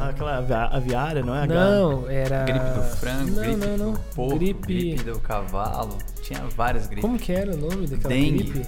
[0.01, 0.39] Aquela
[0.71, 1.47] aviária, não é?
[1.47, 2.45] Não, era...
[2.45, 3.93] Gripe do frango, não, gripe não, não.
[3.93, 4.67] do porco, gripe...
[4.67, 5.97] gripe do cavalo.
[6.23, 7.03] Tinha várias gripes.
[7.03, 8.43] Como que era o nome daquela Dengue.
[8.45, 8.67] gripe?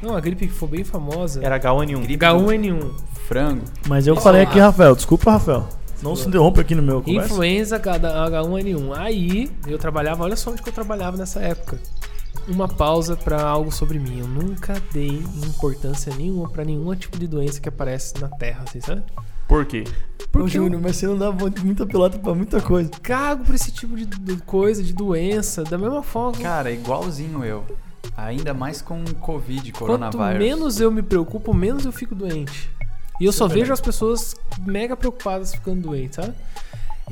[0.00, 1.44] Não, a gripe que foi bem famosa.
[1.44, 2.02] Era H1N1.
[2.02, 2.90] Gripe H1N1.
[3.26, 3.64] Frango.
[3.86, 4.50] Mas eu Isso falei lá.
[4.50, 5.68] aqui, Rafael, desculpa, Rafael.
[6.02, 7.32] Não se interrompa aqui no meu conversa.
[7.32, 8.96] Influenza H1N1.
[8.96, 11.78] Aí eu trabalhava, olha só onde que eu trabalhava nessa época.
[12.48, 14.20] Uma pausa pra algo sobre mim.
[14.20, 18.80] Eu nunca dei importância nenhuma pra nenhum tipo de doença que aparece na Terra, assim,
[18.80, 19.02] sabe?
[19.46, 19.84] Por quê?
[19.86, 22.90] Ô, Porque eu Júnior, mas você não dá muita pelota pra muita coisa.
[23.02, 26.38] cago pra esse tipo de, de coisa, de doença, da mesma forma.
[26.40, 27.64] Cara, igualzinho eu.
[28.16, 29.78] Ainda mais com Covid, Quanto
[30.10, 30.38] coronavírus.
[30.38, 32.70] menos eu me preocupo, menos eu fico doente.
[33.20, 36.34] E eu Isso só é vejo as pessoas mega preocupadas ficando doentes, sabe?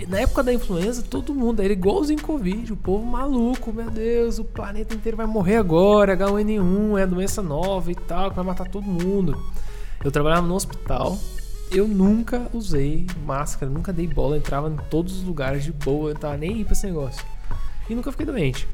[0.04, 4.44] Na época da influenza, todo mundo era igualzinho Covid, o povo maluco, meu Deus, o
[4.44, 8.68] planeta inteiro vai morrer agora, H1N1 é a doença nova e tal, que vai matar
[8.68, 9.40] todo mundo.
[10.04, 11.18] Eu trabalhava no hospital,
[11.72, 16.14] eu nunca usei máscara, nunca dei bola, entrava em todos os lugares de boa, eu
[16.14, 17.24] não tava nem aí pra esse negócio.
[17.88, 18.68] E nunca fiquei doente.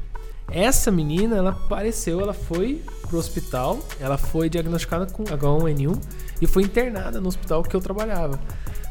[0.51, 5.99] Essa menina, ela apareceu, ela foi pro hospital, ela foi diagnosticada com H1N1
[6.41, 8.39] e foi internada no hospital que eu trabalhava.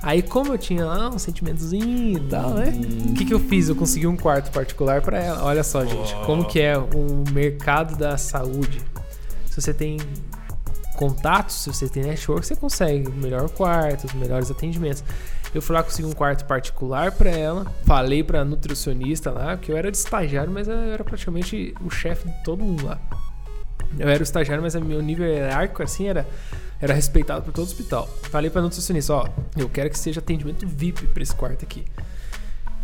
[0.03, 2.73] Aí, como eu tinha lá um sentimentozinho e tal, né?
[3.09, 3.69] O que, que eu fiz?
[3.69, 5.45] Eu consegui um quarto particular pra ela.
[5.45, 8.83] Olha só, gente, como que é o mercado da saúde.
[9.47, 9.99] Se você tem
[10.97, 15.05] contatos, se você tem network, você consegue o melhor quarto, os melhores atendimentos.
[15.55, 19.77] Eu fui lá consegui um quarto particular pra ela, falei pra nutricionista lá, que eu
[19.77, 22.99] era de estagiário, mas eu era praticamente o chefe de todo mundo lá.
[23.99, 26.27] Eu era o estagiário, mas meu nível hierárquico assim era
[26.81, 28.09] era respeitado por todo o hospital.
[28.25, 31.85] Falei pra nutricionista, ó, eu quero que seja atendimento VIP pra esse quarto aqui.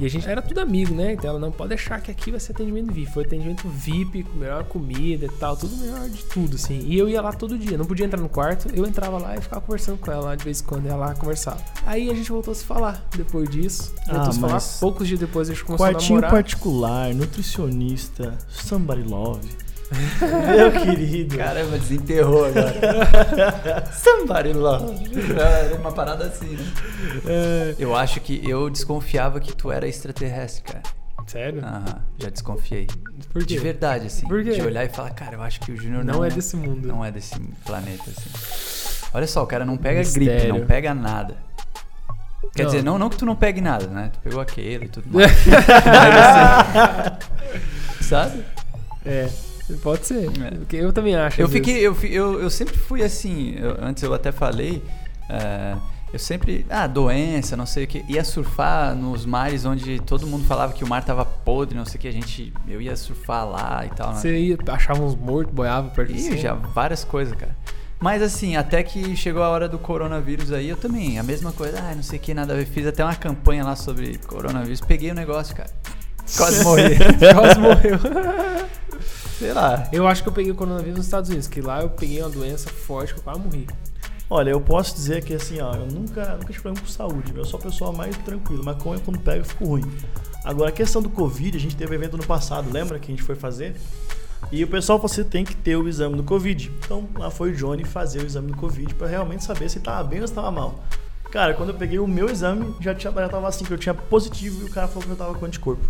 [0.00, 1.14] E a gente era tudo amigo, né?
[1.14, 3.10] Então ela não pode deixar que aqui vai ser atendimento VIP.
[3.12, 6.78] Foi atendimento VIP, com melhor comida e tal, tudo melhor de tudo, assim.
[6.86, 9.40] E eu ia lá todo dia, não podia entrar no quarto, eu entrava lá e
[9.40, 11.60] ficava conversando com ela lá de vez em quando, ia lá conversava.
[11.84, 13.92] Aí a gente voltou a se falar depois disso.
[14.06, 14.62] Voltou Ah, a se falar.
[14.78, 16.30] Poucos dias depois a gente começou a Quartinho namorar.
[16.30, 19.48] particular, nutricionista, somebody love.
[20.56, 21.36] Meu querido.
[21.36, 23.84] Caramba, desenterrou agora.
[23.92, 24.94] Somebody love.
[25.38, 26.64] Era uma parada assim, né?
[27.26, 30.82] É, Eu acho que eu desconfiava que tu era extraterrestre, cara.
[31.26, 31.62] Sério?
[31.64, 31.84] Aham,
[32.18, 32.86] já desconfiei.
[33.32, 33.46] Por quê?
[33.54, 34.26] De verdade, assim.
[34.26, 34.50] Por quê?
[34.52, 36.86] De olhar e falar, cara, eu acho que o Júnior não, Não é desse mundo.
[36.88, 39.08] Não é desse planeta, assim.
[39.12, 40.54] Olha só, o cara não pega gripe, Mistério.
[40.58, 41.36] não pega nada.
[42.54, 42.70] Quer Não.
[42.70, 44.10] dizer, não, não que tu não pegue nada, né?
[44.12, 45.30] Tu pegou aquele e tudo mais.
[45.30, 45.50] Assim,
[48.00, 48.44] sabe?
[49.04, 49.28] É,
[49.76, 50.24] pode ser.
[50.28, 50.76] É.
[50.76, 51.40] Eu também acho.
[51.40, 54.82] Eu fiquei, eu, eu, eu sempre fui assim, eu- antes eu até falei,
[55.28, 55.74] é,
[56.12, 60.44] eu sempre, ah, doença, não sei o que, ia surfar nos mares onde todo mundo
[60.46, 63.46] falava que o mar tava podre, não sei o que, a gente, eu ia surfar
[63.46, 64.12] lá e tal.
[64.14, 64.20] né?
[64.20, 67.54] Você ia, achava uns mortos, boiava perto de Ih, já várias coisas, cara.
[68.00, 71.78] Mas assim, até que chegou a hora do coronavírus aí, eu também, a mesma coisa,
[71.80, 72.64] ah, não sei o que, nada a ver.
[72.64, 75.68] Fiz até uma campanha lá sobre coronavírus, peguei o negócio, cara.
[76.36, 76.96] Quase morri.
[77.34, 77.98] Quase morreu.
[79.38, 79.88] Sei lá.
[79.92, 82.28] Eu acho que eu peguei o coronavírus nos Estados Unidos, que lá eu peguei uma
[82.28, 83.66] doença forte que eu quase morri.
[84.28, 87.44] Olha, eu posso dizer que assim, ó, eu nunca, nunca tive problema com saúde, eu
[87.44, 89.84] sou a pessoa mais tranquila, mas quando quando pega eu fico ruim.
[90.44, 93.14] Agora, a questão do Covid, a gente teve um evento no passado, lembra que a
[93.14, 93.76] gente foi fazer?
[94.50, 96.70] E o pessoal você tem que ter o exame do Covid.
[96.84, 100.06] Então, lá foi o Johnny fazer o exame do Covid pra realmente saber se tava
[100.06, 100.82] bem ou se tava mal.
[101.30, 103.94] Cara, quando eu peguei o meu exame, já, tinha, já tava assim, que eu tinha
[103.94, 105.84] positivo e o cara falou que eu tava com anticorpo.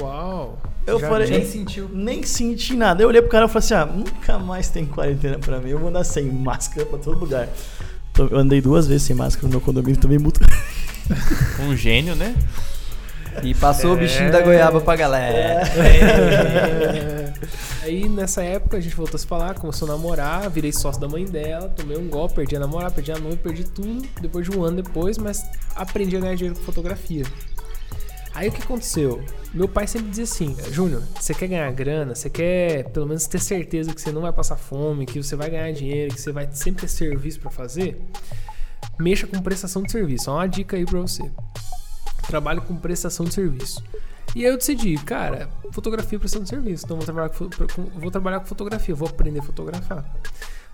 [0.00, 0.58] Uau.
[0.86, 1.88] Eu Já falei, Nem sentiu.
[1.92, 3.02] nem senti nada.
[3.02, 5.70] Eu olhei pro cara e falei assim: ah, nunca mais tem quarentena pra mim.
[5.70, 7.48] Eu vou andar sem máscara pra todo lugar.
[8.18, 10.40] Eu andei duas vezes sem máscara no meu condomínio também muito.
[11.60, 12.34] Um gênio, né?
[13.42, 15.62] E passou o bichinho da goiaba pra galera.
[15.78, 17.32] É.
[17.82, 21.08] Aí nessa época a gente voltou a se falar, começou a namorar, virei sócio da
[21.08, 24.56] mãe dela, tomei um golpe, perdi a namorada, perdi a noiva, perdi tudo, depois de
[24.56, 27.24] um ano depois, mas aprendi a ganhar dinheiro com fotografia.
[28.34, 29.22] Aí o que aconteceu?
[29.52, 33.40] Meu pai sempre dizia assim, Júnior, você quer ganhar grana, você quer pelo menos ter
[33.40, 36.48] certeza que você não vai passar fome, que você vai ganhar dinheiro, que você vai
[36.52, 37.98] sempre ter serviço pra fazer,
[38.98, 40.30] mexa com prestação de serviço.
[40.30, 41.30] Ó, uma dica aí pra você.
[42.26, 43.82] Trabalhe com prestação de serviço.
[44.36, 46.84] E aí eu decidi, cara, fotografia é prestação de serviço.
[46.84, 50.04] Então vou trabalhar com, vou trabalhar com fotografia, vou aprender a fotografar.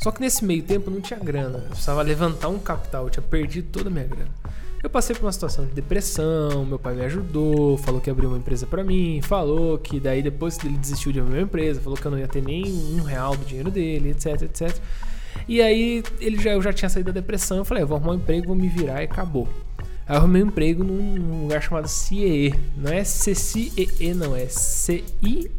[0.03, 1.59] Só que nesse meio tempo não tinha grana.
[1.59, 4.31] Eu precisava levantar um capital, eu tinha perdido toda a minha grana.
[4.85, 8.37] Eu passei por uma situação de depressão, meu pai me ajudou, falou que abriu uma
[8.37, 12.05] empresa pra mim, falou que daí depois ele desistiu de abrir uma empresa, falou que
[12.05, 14.77] eu não ia ter nem um real do dinheiro dele, etc, etc.
[15.49, 18.13] E aí ele já, eu já tinha saído da depressão, eu falei, eu vou arrumar
[18.13, 19.49] um emprego, vou me virar e acabou.
[20.07, 22.55] Aí eu arrumei um emprego num lugar chamado CIEE.
[22.77, 25.51] Não é CCIEE, não, é CIEE.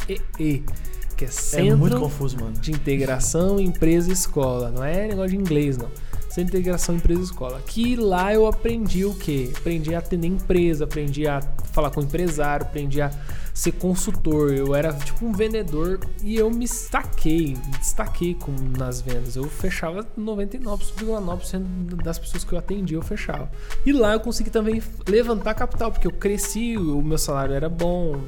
[1.17, 2.53] Que é É Centro muito confuso, mano.
[2.53, 4.69] de Integração Empresa Escola.
[4.69, 5.89] Não é negócio de inglês, não.
[6.35, 7.61] Centro de Integração Empresa Escola.
[7.65, 9.53] Que lá eu aprendi o quê?
[9.55, 11.39] Aprendi a atender empresa, aprendi a
[11.71, 13.09] falar com empresário, aprendi a
[13.53, 14.51] ser consultor.
[14.51, 19.37] Eu era tipo um vendedor e eu me destaquei, me destaquei com, nas vendas.
[19.37, 23.49] Eu fechava 99,9% das pessoas que eu atendia, eu fechava.
[23.85, 28.19] E lá eu consegui também levantar capital, porque eu cresci, o meu salário era bom,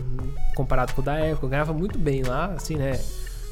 [0.56, 2.98] comparado com o da época, eu ganhava muito bem lá, assim, né?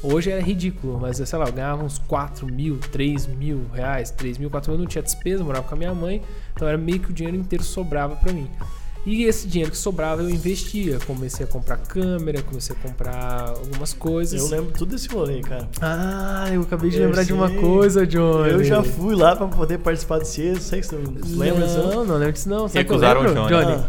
[0.02, 4.38] Hoje é ridículo, mas sei lá, eu ganhava uns 4 mil, 3 mil reais, 3
[4.38, 6.22] mil, 4 mil, não tinha despesa, morava com a minha mãe,
[6.54, 8.48] então era meio que o dinheiro inteiro sobrava pra mim.
[9.06, 13.92] E esse dinheiro que sobrava eu investia, comecei a comprar câmera, comecei a comprar algumas
[13.94, 14.40] coisas.
[14.40, 15.68] Eu lembro tudo desse rolê, cara.
[15.80, 17.60] Ah, eu acabei de Eu lembrar de uma sei.
[17.60, 18.50] coisa, Johnny.
[18.50, 21.78] Eu já fui lá pra poder participar desse não sei se tu lembra disso.
[21.78, 22.66] Não, não lembro disso não.
[22.66, 23.64] Sabe o que eu Recusaram o lembro, Johnny.
[23.76, 23.84] Johnny?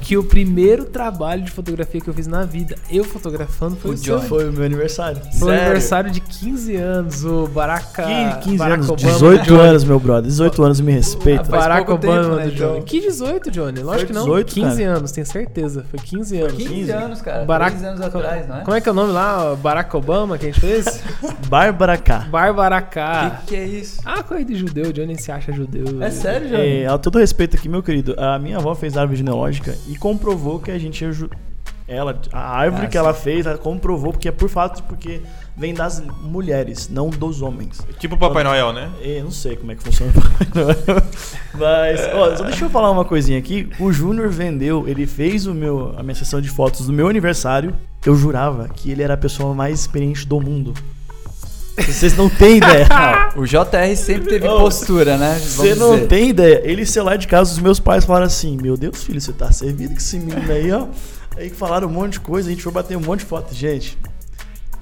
[0.00, 3.94] Que o primeiro trabalho de fotografia que eu fiz na vida, eu fotografando, foi o,
[3.94, 3.96] O.
[3.96, 4.28] Johnny.
[4.28, 5.20] Foi o meu aniversário.
[5.20, 5.60] Foi o Sério?
[5.62, 8.02] aniversário de 15 anos, o Barack,
[8.42, 9.68] 15 Barack anos, Obama 18 do Johnny.
[9.68, 10.22] anos, meu brother.
[10.30, 11.44] 18 anos, me respeita.
[11.44, 12.70] Barack Obama tempo, né, do Johnny.
[12.78, 12.82] então?
[12.82, 13.80] Que 18, Johnny?
[13.80, 14.22] Lógico que não.
[14.24, 14.96] 18, 15 cara.
[14.98, 15.84] anos, tenho certeza.
[15.90, 16.52] Foi 15 anos.
[16.54, 17.44] 15, 15 anos, cara.
[17.44, 18.60] Barack- 3 anos atrás, não é?
[18.62, 19.54] Como é que é o nome lá?
[19.56, 21.02] Barack Obama que a gente fez?
[21.48, 22.26] Bárbara K.
[22.30, 23.40] Barbaracá.
[23.46, 24.00] Que que é isso?
[24.04, 26.02] Ah, coisa de judeu, o Johnny se acha judeu.
[26.02, 26.82] É sério, Johnny?
[26.82, 30.58] É, a todo respeito aqui, meu querido, a minha avó fez árvore genealógica e comprovou
[30.58, 31.10] que a gente é
[31.86, 32.98] ela a árvore Ah, que sim.
[32.98, 35.20] ela fez, ela comprovou porque é por fato porque
[35.56, 37.80] vem das mulheres, não dos homens.
[37.98, 38.90] Tipo o Papai Noel, né?
[39.00, 40.12] Eu não sei como é que funciona.
[41.54, 43.68] Mas, ó, só deixa eu falar uma coisinha aqui.
[43.78, 47.74] O Júnior vendeu, ele fez o meu, a minha sessão de fotos do meu aniversário.
[48.04, 50.74] Eu jurava que ele era a pessoa mais experiente do mundo.
[51.76, 52.86] Vocês não têm ideia.
[53.34, 55.38] O JR sempre teve Ô, postura, né?
[55.38, 56.06] Você não dizer.
[56.08, 56.60] tem ideia.
[56.64, 59.50] Ele saiu lá de casa, os meus pais falaram assim: Meu Deus, filho, você tá
[59.50, 60.86] servido com esse menino aí, ó.
[61.36, 63.54] Aí falaram um monte de coisa, a gente foi bater um monte de foto.
[63.54, 63.96] Gente,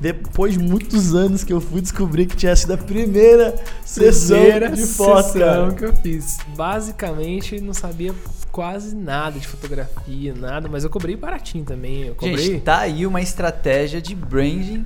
[0.00, 4.70] depois de muitos anos que eu fui descobrir que tinha sido a primeira sessão Primeira
[4.70, 5.72] de foto, sessão cara.
[5.74, 6.38] que eu fiz.
[6.56, 8.12] Basicamente, não sabia
[8.50, 12.08] quase nada de fotografia, nada, mas eu cobrei baratinho também.
[12.08, 12.36] Eu cobrei.
[12.38, 14.84] Gente, tá aí uma estratégia de branding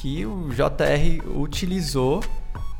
[0.00, 2.22] que o JR utilizou.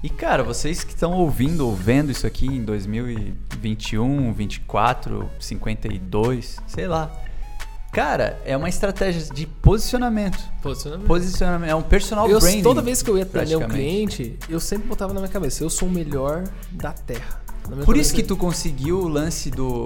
[0.02, 6.86] E cara, vocês que estão ouvindo ou vendo isso aqui em 2021, 24, 52, sei
[6.86, 7.10] lá.
[7.92, 10.38] Cara, é uma estratégia de posicionamento.
[10.62, 11.06] Posicionamento.
[11.06, 12.62] Posicionamento, é um personal Eu, branding.
[12.62, 15.68] toda vez que eu ia atender um cliente, eu sempre botava na minha cabeça, eu
[15.68, 17.42] sou o melhor da Terra.
[17.84, 19.84] Por isso que tu conseguiu o lance do,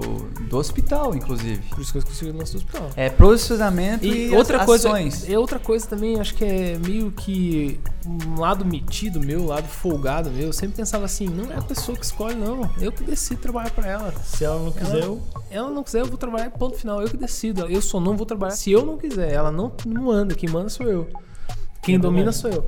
[0.49, 1.61] do hospital, inclusive.
[1.69, 2.89] Por isso que eu consegui no nosso hospital.
[2.95, 5.29] É posicionamento e, E outra coisa, ações.
[5.29, 9.67] é outra coisa também, acho que é meio que um lado metido meu, um lado
[9.67, 10.47] folgado meu.
[10.47, 12.69] Eu sempre pensava assim, não é a pessoa que escolhe, não.
[12.79, 14.13] Eu que decido trabalhar pra ela.
[14.23, 15.21] Se ela não quiser, eu.
[15.51, 17.01] Ela não quiser, eu vou trabalhar, ponto final.
[17.01, 17.65] Eu que decido.
[17.67, 19.31] Eu só não vou trabalhar se eu não quiser.
[19.31, 21.07] Ela não, não manda, quem manda sou eu.
[21.85, 22.37] Quem É domina verdade.
[22.37, 22.67] sou eu.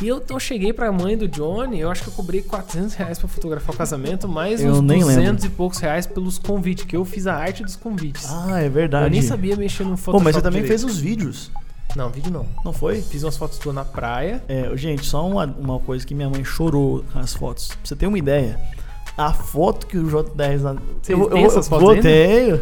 [0.00, 3.18] E eu, eu cheguei pra mãe do Johnny, eu acho que eu cobrei 400 reais
[3.18, 5.46] pra fotografar o casamento, mais Eu uns nem 200 lembro.
[5.46, 8.26] e poucos reais pelos convites, que eu fiz a arte dos convites.
[8.30, 9.04] Ah, é verdade.
[9.06, 10.80] eu nem sabia mexer no Pô, Photoshop mas você também direito.
[10.80, 11.50] fez os vídeos,
[11.94, 12.46] Não, vídeo não.
[12.64, 13.02] não foi?
[13.02, 14.42] Fiz umas fotos tuas na praia.
[14.48, 17.68] É, gente, só uma, uma coisa que minha mãe chorou nas fotos.
[17.68, 18.58] Pra você ter uma ideia,
[19.16, 20.76] a foto que o J10 lá.
[21.02, 22.02] Você tem essas fotos vou, ainda?
[22.02, 22.58] tenho.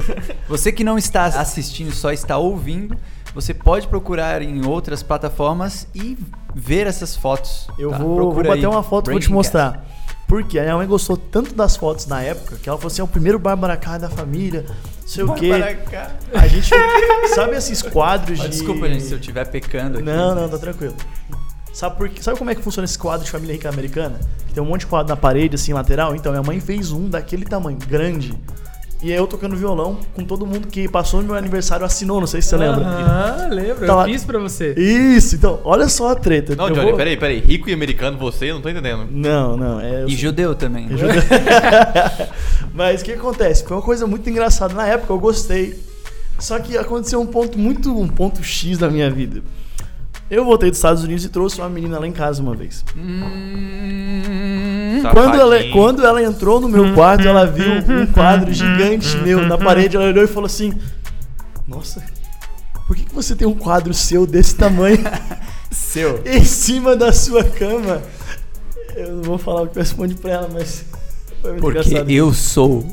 [0.48, 2.96] Você que não está assistindo, só está ouvindo,
[3.34, 6.18] você pode procurar em outras plataformas e
[6.54, 7.68] ver essas fotos.
[7.78, 7.98] Eu tá?
[7.98, 9.86] vou, vou Procura bater aí, uma foto e vou te mostrar.
[10.26, 13.04] Porque a minha mãe gostou tanto das fotos na época que ela falou assim: é
[13.04, 15.50] o primeiro Barbaracá da família, não sei o quê.
[15.50, 16.12] Barbaracá.
[16.34, 16.70] A gente.
[17.34, 18.48] Sabe esses quadros de.
[18.48, 20.06] Desculpa, gente, se eu estiver pecando aqui.
[20.06, 20.94] Não, não, tá tranquilo.
[21.72, 22.22] Sabe, por, quê?
[22.22, 24.18] sabe como é que funciona esse quadro de família rica americana?
[24.46, 26.14] Que tem um monte de quadro na parede, assim, lateral?
[26.14, 28.34] Então, minha mãe fez um daquele tamanho, grande.
[29.02, 32.26] E aí eu tocando violão com todo mundo que passou no meu aniversário assinou, não
[32.26, 32.84] sei se você lembra.
[32.86, 33.86] Ah, lembro.
[33.86, 34.74] Tá eu lá- fiz pra você.
[34.76, 36.54] Isso, então, olha só a treta.
[36.54, 37.38] Não, Eu Johnny, vou- peraí, peraí.
[37.40, 39.06] Rico e americano, você, eu não tô entendendo.
[39.10, 39.80] Não, não.
[39.80, 40.86] É, E sou- judeu também.
[40.86, 40.96] né?
[42.74, 43.64] Mas o que acontece?
[43.64, 44.74] Foi uma coisa muito engraçada.
[44.74, 45.78] Na época eu gostei.
[46.38, 47.98] Só que aconteceu um ponto muito.
[47.98, 49.42] um ponto X da minha vida.
[50.30, 52.84] Eu voltei dos Estados Unidos e trouxe uma menina lá em casa uma vez.
[52.96, 57.66] Hum, Quando ela, quando ela entrou no meu quarto, ela viu
[58.02, 59.96] um quadro gigante meu na parede.
[59.96, 60.72] Ela olhou e falou assim:
[61.66, 62.02] Nossa,
[62.86, 64.98] por que, que você tem um quadro seu desse tamanho
[65.70, 66.22] seu.
[66.26, 68.02] em cima da sua cama?
[68.94, 70.84] Eu não vou falar o que eu respondi pra ela, mas
[71.40, 72.10] foi muito Porque engraçado.
[72.10, 72.86] eu sou.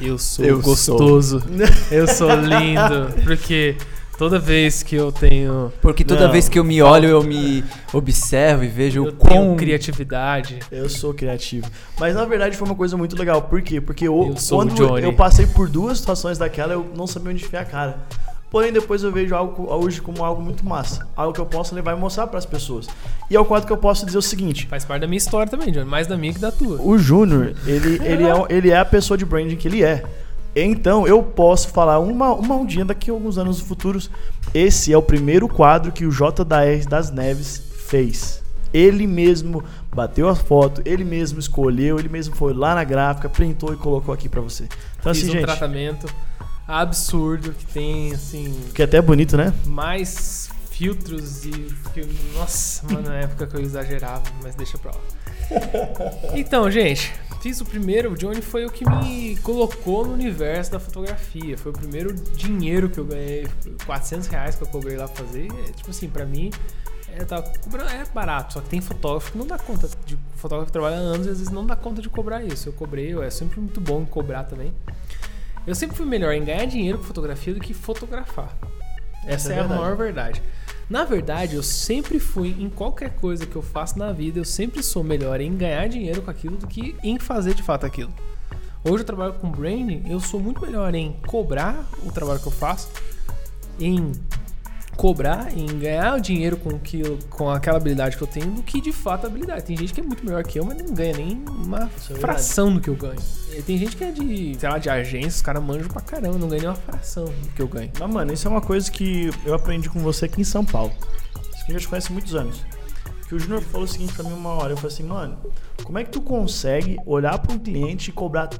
[0.00, 1.42] Eu sou Eu gostoso.
[1.90, 3.12] Eu sou lindo.
[3.24, 3.76] Porque
[4.18, 5.72] toda vez que eu tenho.
[5.80, 6.32] Porque toda Não.
[6.32, 9.30] vez que eu me olho, eu me observo e vejo Eu o quão.
[9.30, 10.58] tenho criatividade.
[10.70, 11.70] Eu sou criativo.
[11.98, 13.42] Mas na verdade foi uma coisa muito legal.
[13.42, 13.80] Por quê?
[13.80, 17.62] Porque eu, Eu quando eu passei por duas situações daquela, eu não sabia onde enfiar
[17.62, 17.98] a cara.
[18.50, 21.06] Porém, depois eu vejo algo hoje como algo muito massa.
[21.14, 22.86] Algo que eu posso levar e mostrar para as pessoas.
[23.30, 24.66] E é o quadro que eu posso dizer o seguinte.
[24.66, 25.84] Faz parte da minha história também, Johnny.
[25.84, 26.80] Mais da minha que da tua.
[26.80, 30.02] O Júnior, ele, ele, é, ele é a pessoa de branding que ele é.
[30.64, 34.10] Então, eu posso falar uma, uma um dia daqui a alguns anos futuros.
[34.52, 38.42] Esse é o primeiro quadro que o JR das Neves fez.
[38.72, 43.72] Ele mesmo bateu a foto, ele mesmo escolheu, ele mesmo foi lá na gráfica, printou
[43.72, 44.68] e colocou aqui pra você.
[44.98, 46.06] Então, Fiz assim, um gente, tratamento
[46.66, 49.54] absurdo que tem, assim, que é até bonito, né?
[49.66, 51.74] mais filtros e.
[52.34, 55.00] Nossa, mano, na época que eu exagerava, mas deixa pra lá.
[56.34, 57.12] Então, gente,
[57.48, 58.12] fiz o primeiro.
[58.12, 61.56] O Johnny foi o que me colocou no universo da fotografia.
[61.56, 63.48] Foi o primeiro dinheiro que eu ganhei.
[63.86, 65.48] 400 reais que eu cobrei lá pra fazer.
[65.66, 66.50] É, tipo assim, pra mim.
[67.10, 70.72] É, tá é barato, só que tem fotógrafo que não dá conta de fotógrafo que
[70.72, 72.68] trabalha anos e às vezes não dá conta de cobrar isso.
[72.68, 74.72] Eu cobrei, eu- é sempre muito bom cobrar também.
[75.66, 78.54] Eu sempre fui melhor em ganhar dinheiro com fotografia do que fotografar.
[79.24, 80.42] Essa é é, a maior verdade.
[80.88, 84.82] Na verdade, eu sempre fui, em qualquer coisa que eu faço na vida, eu sempre
[84.82, 88.12] sou melhor em ganhar dinheiro com aquilo do que em fazer de fato aquilo.
[88.82, 92.52] Hoje eu trabalho com branding, eu sou muito melhor em cobrar o trabalho que eu
[92.52, 92.88] faço,
[93.78, 94.12] em
[94.98, 98.64] cobrar, em ganhar o dinheiro com, que eu- com aquela habilidade que eu tenho, do
[98.64, 99.62] que de fato a habilidade.
[99.64, 102.74] Tem gente que é muito melhor que eu, mas não ganha nem uma é fração
[102.74, 103.20] do que eu ganho.
[103.56, 106.36] E tem gente que é de, sei lá, de agência, os caras manjam pra caramba,
[106.36, 107.92] não ganha nem uma fração do que eu ganho.
[107.96, 110.92] Mas, mano, isso é uma coisa que eu aprendi com você aqui em São Paulo.
[111.54, 112.60] Isso que a gente conhece há muitos anos.
[113.28, 114.72] Que o Júnior falou o seguinte pra mim uma hora.
[114.72, 115.38] Eu falei assim, mano,
[115.84, 118.50] como é que tu consegue olhar para um cliente e cobrar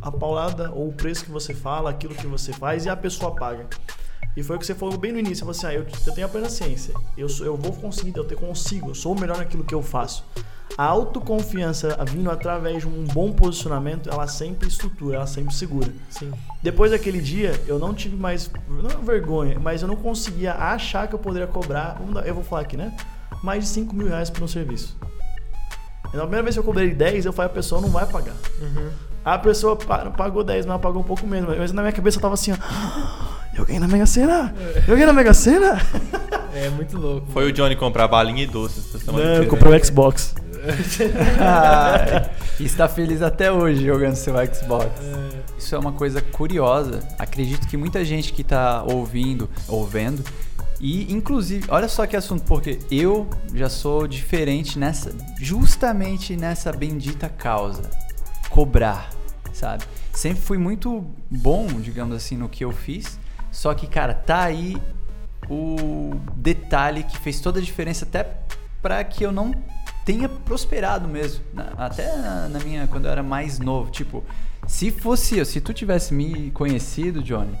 [0.00, 3.34] a paulada ou o preço que você fala, aquilo que você faz e a pessoa
[3.34, 3.66] paga?
[4.36, 5.36] E foi o que você falou bem no início.
[5.36, 6.94] Você falou assim, ah, eu, eu tenho apenas ciência.
[7.18, 9.82] Eu, sou, eu vou conseguir, eu te- consigo, eu sou o melhor naquilo que eu
[9.82, 10.24] faço.
[10.78, 15.92] A autoconfiança vindo através de um bom posicionamento, ela sempre estrutura, ela sempre segura.
[16.08, 16.32] Sim.
[16.62, 21.14] Depois daquele dia, eu não tive mais, não vergonha, mas eu não conseguia achar que
[21.14, 22.96] eu poderia cobrar, eu vou falar aqui, né?
[23.42, 24.96] Mais de 5 mil reais por um serviço.
[26.14, 28.34] Na primeira vez que eu cobrei 10, eu falei, a pessoa não vai pagar.
[29.24, 31.56] A pessoa pa- pagou 10, mas ela pagou um pouco menos.
[31.58, 32.56] Mas na minha cabeça eu tava assim, ó,
[33.62, 34.54] eu ganhei na Mega Sena!
[34.76, 35.80] Eu ganhei na Mega Sena!
[36.54, 37.26] É muito louco.
[37.32, 38.84] Foi o Johnny comprar balinha e doces.
[39.08, 40.34] uma Não, comprei o Xbox.
[42.60, 44.90] E está feliz até hoje jogando seu Xbox.
[45.58, 47.00] Isso é uma coisa curiosa.
[47.18, 50.22] Acredito que muita gente que tá ouvindo, ou vendo,
[50.78, 57.30] e inclusive, olha só que assunto, porque eu já sou diferente nessa, justamente nessa bendita
[57.30, 57.90] causa,
[58.50, 59.08] cobrar,
[59.54, 59.84] sabe?
[60.12, 63.18] Sempre fui muito bom, digamos assim, no que eu fiz.
[63.52, 64.76] Só que, cara, tá aí
[65.48, 68.26] o detalhe que fez toda a diferença até
[68.80, 69.54] para que eu não
[70.04, 71.44] tenha prosperado mesmo.
[71.54, 74.24] Na- Até na, na minha quando eu era mais novo, tipo,
[74.66, 77.54] se fosse eu, se tu tivesse me conhecido, Johnny,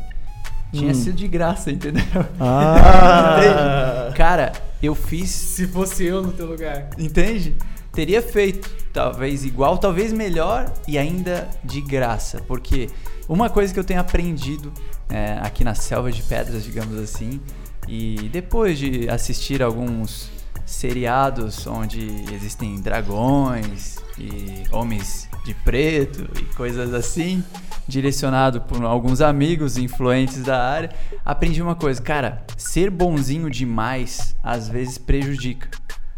[0.72, 0.94] tinha Hum.
[0.94, 2.02] sido de graça, entendeu?
[2.40, 4.10] Ah!
[4.16, 4.52] Cara,
[4.82, 6.90] eu fiz Se fosse eu no teu lugar.
[6.98, 7.54] Entende?
[7.92, 12.40] Teria feito, talvez igual, talvez melhor e ainda de graça.
[12.48, 12.88] Porque
[13.32, 14.72] uma coisa que eu tenho aprendido
[15.08, 17.40] é, aqui na selva de pedras, digamos assim,
[17.88, 20.30] e depois de assistir alguns
[20.66, 27.42] seriados onde existem dragões e homens de preto e coisas assim,
[27.88, 30.90] direcionado por alguns amigos influentes da área,
[31.24, 35.68] aprendi uma coisa, cara, ser bonzinho demais às vezes prejudica.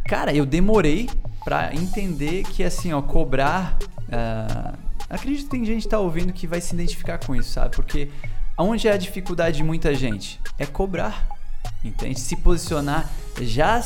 [0.07, 1.09] Cara, eu demorei
[1.45, 3.79] pra entender que assim, ó, cobrar.
[4.13, 4.75] ah,
[5.15, 7.75] acredito que tem gente que tá ouvindo que vai se identificar com isso, sabe?
[7.75, 8.09] Porque
[8.57, 10.41] aonde é a dificuldade de muita gente?
[10.59, 11.27] É cobrar.
[11.83, 12.19] Entende?
[12.19, 13.11] Se posicionar,
[13.41, 13.81] já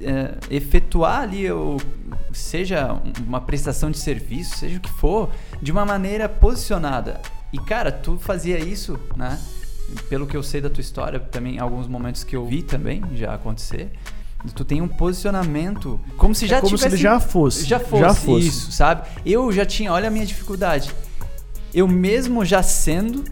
[0.00, 1.76] eh, efetuar ali, o,
[2.32, 5.30] seja uma prestação de serviço, seja o que for,
[5.62, 7.20] de uma maneira posicionada.
[7.52, 9.40] E cara, tu fazia isso, né?
[10.08, 13.34] Pelo que eu sei da tua história, também alguns momentos que eu vi também já
[13.34, 13.92] acontecer.
[14.52, 17.64] Tu tem um posicionamento como se já É como se tivesse ele já fosse.
[17.64, 18.46] já fosse, Já fosse.
[18.46, 19.08] isso, sabe?
[19.24, 20.94] Eu já tinha, olha a minha dificuldade.
[21.72, 23.24] Eu mesmo já sendo,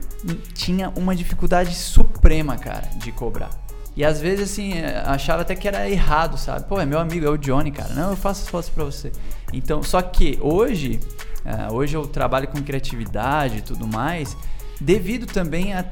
[0.55, 3.51] tinha uma dificuldade suprema, cara, de cobrar.
[3.95, 4.73] E às vezes, assim,
[5.05, 6.67] achava até que era errado, sabe?
[6.67, 7.93] Pô, é meu amigo, é o Johnny, cara.
[7.93, 9.13] Não, eu faço as fotos pra você.
[9.53, 10.99] Então, só que hoje,
[11.45, 14.35] eh, hoje eu trabalho com criatividade e tudo mais,
[14.81, 15.85] devido também a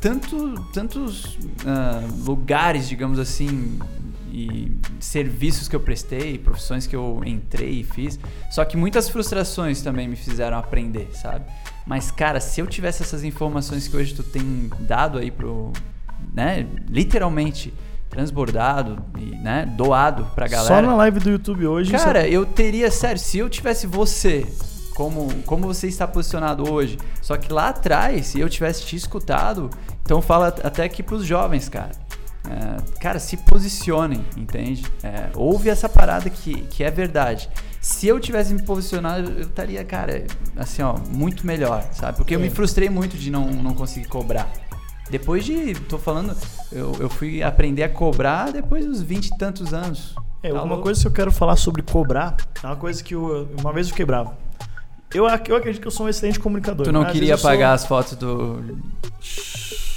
[0.00, 3.78] tanto, tantos ah, lugares, digamos assim,
[4.32, 8.18] e serviços que eu prestei, profissões que eu entrei e fiz.
[8.50, 11.44] Só que muitas frustrações também me fizeram aprender, sabe?
[11.86, 15.72] Mas, cara, se eu tivesse essas informações que hoje tu tem dado aí pro.
[16.34, 16.66] né?
[16.88, 17.72] Literalmente
[18.08, 19.64] transbordado e, né?
[19.76, 20.74] Doado pra galera.
[20.74, 21.92] Só na live do YouTube hoje.
[21.92, 24.46] Cara, eu teria, sério, se eu tivesse você,
[24.94, 29.70] como, como você está posicionado hoje, só que lá atrás, se eu tivesse te escutado,
[30.02, 31.92] então fala até aqui pros jovens, cara.
[32.48, 34.84] É, cara, se posicionem, entende?
[35.02, 37.48] É, ouve essa parada que, que é verdade.
[37.80, 40.24] Se eu tivesse me posicionado, eu estaria, cara,
[40.56, 42.16] assim, ó, muito melhor, sabe?
[42.16, 44.48] Porque eu me frustrei muito de não, não conseguir cobrar.
[45.10, 46.36] Depois de, tô falando,
[46.70, 50.14] eu, eu fui aprender a cobrar depois dos 20 e tantos anos.
[50.42, 53.48] É, Tá uma coisa que eu quero falar sobre cobrar é uma coisa que eu,
[53.60, 54.36] uma vez eu quebrava.
[55.12, 56.84] Eu, eu acredito que eu sou um excelente comunicador.
[56.86, 58.62] Tu não às queria apagar sou- as fotos do.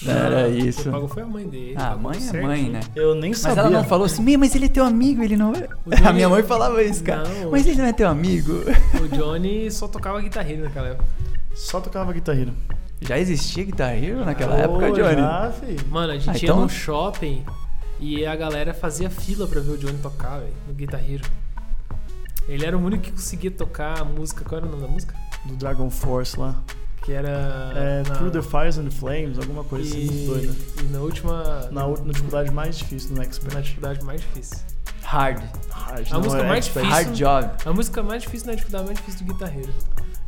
[0.08, 0.84] Era isso.
[0.84, 1.74] Quem pagou foi a mãe dele.
[1.78, 2.80] Ah, pagou mãe é mãe, né?
[2.95, 3.62] Eu nem Mas sabia.
[3.62, 5.68] ela não falou assim, "Meu, mas ele é teu amigo, ele não é.
[5.88, 7.28] Johnny- A minha mãe falava isso, cara.
[7.28, 7.51] Não.
[7.51, 8.54] Mas ele não é teu amigo.
[9.01, 11.06] O Johnny só tocava guitarreira naquela época.
[11.56, 12.47] Só tocava guitarra.
[13.01, 15.16] Já existia Guitar Hero naquela Ô, época, Johnny?
[15.22, 15.88] Já, filho.
[15.89, 17.43] Mano, a gente Ah, ia então- no shopping
[17.99, 21.24] e a galera fazia fila pra ver o Johnny tocar, velho, no Guitar Hero.
[22.47, 24.43] Ele era o único que conseguia tocar a música.
[24.43, 25.14] Qual era o nome da música?
[25.45, 26.56] Do Dragon Force lá.
[27.04, 27.72] Que era.
[27.76, 30.54] É, na- Through the Fires and the Flames, alguma coisa assim, muito doida.
[30.82, 31.43] e, e na última.
[31.72, 33.62] Na, na dificuldade mais difícil do na Expert.
[33.62, 34.58] dificuldade mais difícil.
[35.04, 35.43] Hard.
[35.70, 36.86] Hard, A não música é mais Expert.
[36.86, 37.51] difícil- Hard job.
[37.66, 39.74] A música mais difícil na dificuldade mais difícil do Guitar Hero.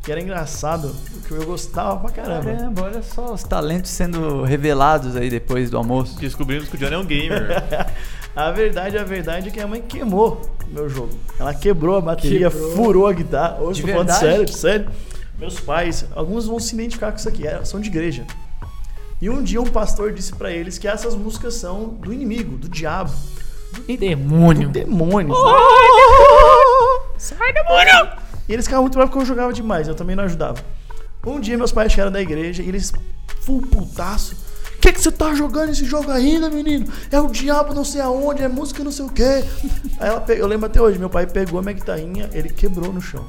[0.03, 0.93] Que era engraçado,
[1.27, 2.43] que eu gostava pra caramba.
[2.51, 6.19] Caramba, olha só os talentos sendo revelados aí depois do almoço.
[6.19, 7.47] Descobrimos que o Johnny é um gamer.
[8.35, 11.17] A verdade, a verdade é que a mãe queimou o meu jogo.
[11.39, 12.71] Ela quebrou a bateria, Quebrou.
[12.75, 13.59] furou a guitarra.
[13.61, 14.89] Hoje tô falando sério, sério.
[15.37, 18.25] Meus pais, alguns vão se identificar com isso aqui, é, são de igreja.
[19.21, 22.67] E um dia um pastor disse pra eles que essas músicas são do inimigo, do
[22.69, 23.11] diabo,
[23.87, 24.67] E demônio.
[24.67, 25.33] do demônio.
[27.17, 28.11] Sai, demônio!
[28.47, 30.59] E eles ficavam muito bravos porque eu jogava demais, eu também não ajudava.
[31.25, 32.91] Um dia meus pais chegaram da igreja e eles,
[33.41, 34.35] full putaço.
[34.79, 36.85] Que, que você tá jogando esse jogo ainda, menino?
[37.11, 39.43] É o diabo não sei aonde, é música não sei o quê.
[39.99, 43.01] Aí ela eu lembro até hoje, meu pai pegou a minha guitarrinha, ele quebrou no
[43.01, 43.25] chão.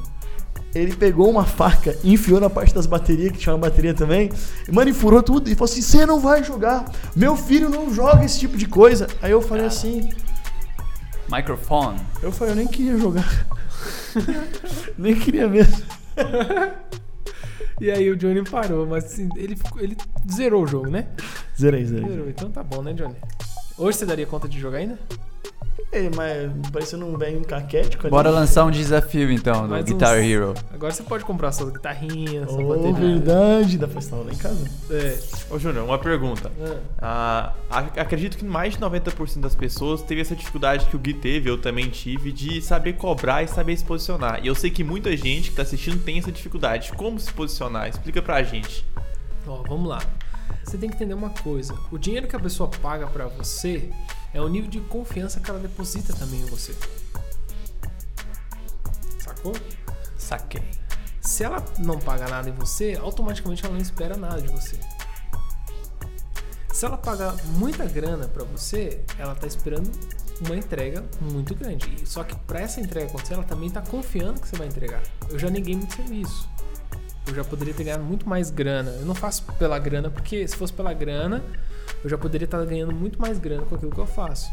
[0.77, 4.31] Ele pegou uma faca e enfiou na parte das baterias, que tinha uma bateria também.
[4.69, 5.49] E, mano, e furou tudo.
[5.51, 6.85] E falou assim: você não vai jogar.
[7.15, 9.07] Meu filho não joga esse tipo de coisa.
[9.23, 10.09] Aí eu falei assim:
[11.31, 12.01] Microphone.
[12.23, 13.47] eu falei, eu nem queria jogar.
[14.97, 15.83] nem queria mesmo.
[17.81, 19.97] E aí o Johnny parou, mas assim, ele, ficou- ele
[20.33, 21.09] zerou o jogo, né?
[21.59, 22.09] Zerei, zerei.
[22.09, 23.15] Zerou, então tá bom, né, Johnny?
[23.77, 24.99] Hoje você daria conta de jogar ainda?
[25.93, 28.11] Ei, mas parecendo um velho caquético ali.
[28.11, 30.53] Bora lançar um desafio então do Mais Guitar uns- Hero.
[30.75, 32.93] Agora você pode comprar sua guitarrinha, sua Oh, bateria.
[32.95, 33.79] verdade.
[33.79, 34.69] Dá pra instalar lá em casa.
[34.91, 35.19] É.
[35.49, 36.51] Ô, Júnior, uma pergunta.
[37.01, 40.99] Ah, Ah, ac- acredito que mais de 90% das pessoas teve essa dificuldade que o
[40.99, 44.41] Gui teve, eu também tive, de saber cobrar e saber se posicionar.
[44.43, 46.93] E eu sei que muita gente que tá assistindo tem essa dificuldade.
[46.93, 47.89] Como se posicionar?
[47.89, 48.85] Explica pra gente.
[49.47, 50.03] Ó, vamos lá.
[50.65, 51.75] Você tem que entender uma coisa.
[51.93, 53.89] O dinheiro que a pessoa paga pra você
[54.33, 56.75] é o nível de confiança que ela deposita também em você.
[59.19, 59.55] Sacou?
[60.19, 60.63] Saquei.
[61.21, 64.79] Se ela não paga nada em você, automaticamente ela não espera nada de você.
[66.73, 69.91] Se ela pagar muita grana pra você, ela tá esperando
[70.45, 72.03] uma entrega muito grande.
[72.03, 75.03] E Só que pra essa entrega acontecer, ela também tá confiando que você vai entregar.
[75.31, 76.49] Eu já neguei muito serviço.
[77.27, 78.91] Eu já poderia ter ganhado muito mais grana.
[78.91, 81.43] Eu não faço pela grana, porque se fosse pela grana,
[82.07, 84.49] eu já poderia estar ganhando muito mais grana com aquilo que eu faço.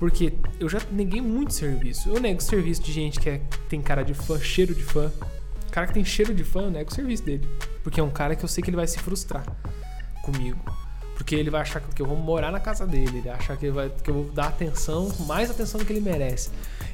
[0.00, 2.08] Porque eu já neguei muito serviço.
[2.08, 5.12] Eu nego serviço de gente que é- tem cara de fã, cheiro de fã.
[5.66, 7.46] O cara que tem cheiro de fã, eu nego o serviço dele.
[7.84, 9.44] Porque é um cara que eu sei que ele vai se frustrar
[10.22, 10.58] comigo.
[11.14, 13.18] Porque ele vai achar que eu vou morar na casa dele.
[13.18, 15.92] Ele vai achar que, ele vai, que eu vou dar atenção, mais atenção do que
[15.92, 16.48] ele merece.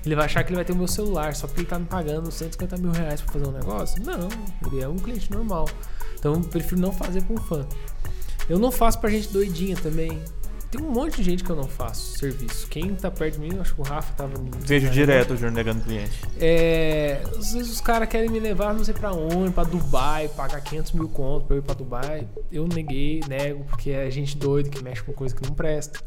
[0.04, 1.86] Ele vai achar que ele vai ter o meu celular só porque ele tá me
[1.86, 4.02] pagando 150 mil reais pra fazer um negócio.
[4.02, 4.28] Não,
[4.66, 5.68] ele é um cliente normal.
[6.18, 7.64] Então eu prefiro não fazer com fã.
[8.48, 10.20] Eu não faço pra gente doidinha também.
[10.70, 12.66] tem um monte de gente que eu não faço serviço.
[12.68, 14.32] Quem tá perto de mim, acho que o Rafa tava.
[14.60, 16.20] Vejo direto o Júnior negando cliente.
[16.38, 20.60] É, às vezes os caras querem me levar não sei pra onde, pra Dubai, pagar
[20.60, 22.28] 500 mil conto pra eu ir pra Dubai.
[22.50, 26.00] Eu neguei, nego, porque é gente doida que mexe com coisa que não presta.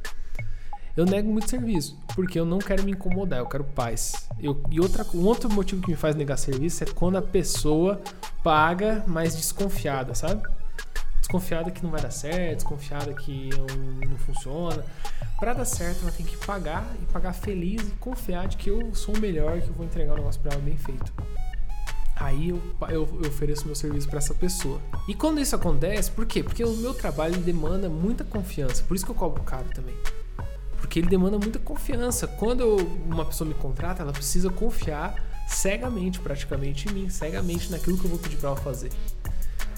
[0.95, 4.27] Eu nego muito serviço, porque eu não quero me incomodar, eu quero paz.
[4.41, 8.01] Eu, e outra, um outro motivo que me faz negar serviço é quando a pessoa
[8.43, 10.41] paga, mas desconfiada, sabe?
[11.27, 13.49] Desconfiada que não vai dar certo, desconfiada que
[14.09, 14.81] não, funciona.
[15.37, 18.95] Pra dar certo, ela tem que pagar e pagar feliz e confiar de que eu
[18.95, 21.11] sou o melhor, que eu vou entregar o negócio pra ela bem feito.
[22.15, 24.79] Aí eu, eu, eu ofereço meu serviço pra essa pessoa.
[25.05, 26.41] E quando isso acontece, por quê?
[26.41, 28.81] Porque o meu trabalho demanda muita confiança.
[28.83, 29.97] Por isso que eu cobro caro também.
[30.77, 32.25] Porque ele demanda muita confiança.
[32.25, 35.13] Quando uma pessoa me contrata, ela precisa confiar
[35.45, 38.91] cegamente, praticamente, em mim, cegamente naquilo que eu vou pedir pra ela fazer.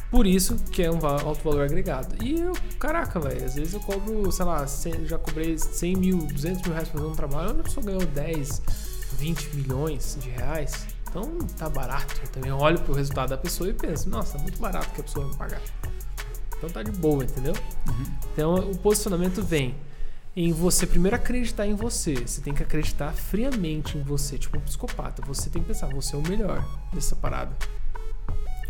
[0.09, 2.15] Por isso que é um alto valor agregado.
[2.23, 6.17] E eu, caraca, velho, às vezes eu cobro, sei lá, 100 já cobrei 100 mil,
[6.17, 8.61] 200 mil reais fazer um trabalho, onde a pessoa ganhou 10,
[9.17, 10.87] 20 milhões de reais.
[11.07, 12.15] Então tá barato.
[12.23, 15.03] Eu também olho pro resultado da pessoa e penso, nossa, tá muito barato que a
[15.03, 15.61] pessoa vai me pagar.
[16.57, 17.53] Então tá de boa, entendeu?
[18.33, 19.75] Então o posicionamento vem
[20.35, 22.15] em você primeiro acreditar em você.
[22.15, 25.21] Você tem que acreditar friamente em você, tipo um psicopata.
[25.25, 27.55] Você tem que pensar, você é o melhor dessa parada.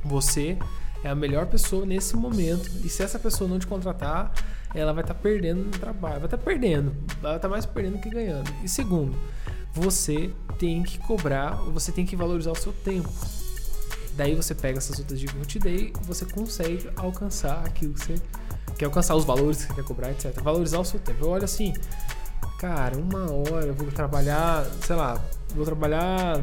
[0.04, 0.58] Você
[1.04, 2.70] é a melhor pessoa nesse momento.
[2.84, 4.34] E se essa pessoa não te contratar,
[4.74, 6.16] ela vai estar perdendo no trabalho.
[6.16, 6.96] Vai estar perdendo.
[7.22, 8.52] Vai estar mais perdendo que ganhando.
[8.64, 9.16] E segundo,
[9.74, 13.10] você tem que cobrar, você tem que valorizar o seu tempo.
[14.16, 18.02] Daí você pega essas outras dicas que eu te dei você consegue alcançar aquilo que
[18.02, 18.16] você
[18.78, 20.38] quer alcançar, os valores que você quer cobrar, etc.
[20.42, 21.24] Valorizar o seu tempo.
[21.24, 21.74] Eu olho assim,
[22.60, 25.22] cara, uma hora eu vou trabalhar, sei lá,
[25.56, 26.42] vou trabalhar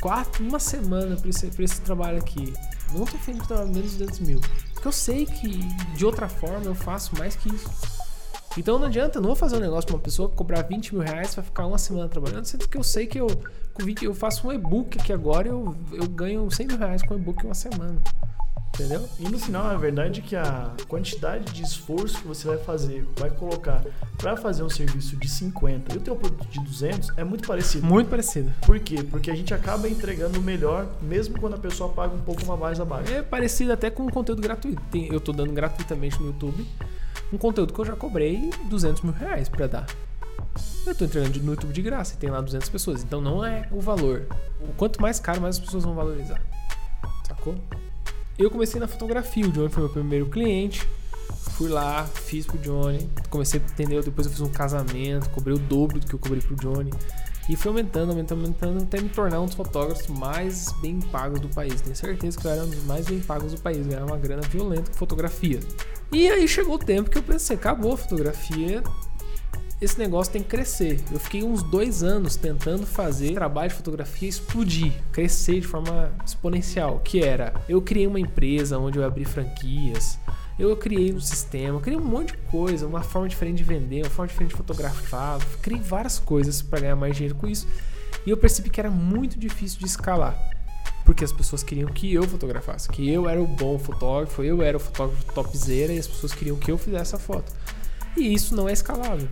[0.00, 2.52] quatro, uma semana pra esse, esse trabalho aqui.
[2.92, 4.40] Não tô afim de menos de 200 mil.
[4.72, 5.58] Porque eu sei que
[5.96, 7.70] de outra forma eu faço mais que isso.
[8.56, 11.04] Então não adianta, eu não vou fazer um negócio pra uma pessoa cobrar 20 mil
[11.04, 13.28] reais pra ficar uma semana trabalhando, sendo que eu sei que eu,
[13.72, 17.02] com 20, eu faço um e-book aqui agora e eu, eu ganho 100 mil reais
[17.02, 18.00] com um e-book em uma semana.
[18.74, 19.08] Entendeu?
[19.18, 23.04] E no final, a verdade é que a quantidade de esforço que você vai fazer,
[23.16, 23.82] vai colocar
[24.16, 27.84] pra fazer um serviço de 50 e o teu produto de 200 é muito parecido.
[27.84, 28.52] Muito parecido.
[28.64, 29.02] Por quê?
[29.02, 32.78] Porque a gente acaba entregando o melhor, mesmo quando a pessoa paga um pouco mais
[32.78, 33.12] abaixo.
[33.12, 34.80] É parecido até com um conteúdo gratuito.
[34.92, 36.64] Tem- eu tô dando gratuitamente no YouTube
[37.32, 39.86] um conteúdo que eu já cobrei 200 mil reais pra dar.
[40.86, 43.02] Eu tô entregando no YouTube de graça e tem lá 200 pessoas.
[43.02, 44.26] Então não é o valor.
[44.60, 46.40] O quanto mais caro, mais as pessoas vão valorizar.
[47.26, 47.56] Sacou?
[48.38, 49.44] Eu comecei na fotografia.
[49.44, 50.88] O Johnny foi meu primeiro cliente.
[51.56, 53.10] Fui lá, fiz pro Johnny.
[53.28, 54.02] Comecei a entender.
[54.02, 55.28] Depois eu fiz um casamento.
[55.30, 56.92] Cobrei o dobro do que eu cobrei pro Johnny.
[57.48, 61.48] E fui aumentando, aumentando, aumentando, até me tornar um dos fotógrafos mais bem pagos do
[61.48, 61.80] país.
[61.80, 63.84] Tenho certeza que eu era um dos mais bem pagos do país.
[63.86, 65.58] Ganhava uma grana violenta com fotografia.
[66.12, 68.82] E aí chegou o tempo que eu pensei, acabou a fotografia.
[69.80, 71.00] Esse negócio tem que crescer.
[71.12, 76.98] Eu fiquei uns dois anos tentando fazer trabalho de fotografia explodir, crescer de forma exponencial.
[76.98, 80.18] Que era, eu criei uma empresa onde eu abri franquias,
[80.58, 84.10] eu criei um sistema, criei um monte de coisa, uma forma diferente de vender, uma
[84.10, 87.68] forma diferente de fotografar, criei várias coisas para ganhar mais dinheiro com isso.
[88.26, 90.36] E eu percebi que era muito difícil de escalar.
[91.04, 94.76] Porque as pessoas queriam que eu fotografasse, que eu era o bom fotógrafo, eu era
[94.76, 97.52] o fotógrafo topzera e as pessoas queriam que eu fizesse a foto.
[98.16, 99.28] E isso não é escalável.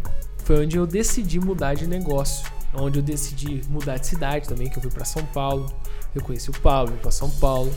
[0.46, 4.78] Foi onde eu decidi mudar de negócio, onde eu decidi mudar de cidade também, que
[4.78, 5.66] eu fui para São Paulo.
[6.14, 7.72] Eu conheci o Paulo, fui para São Paulo.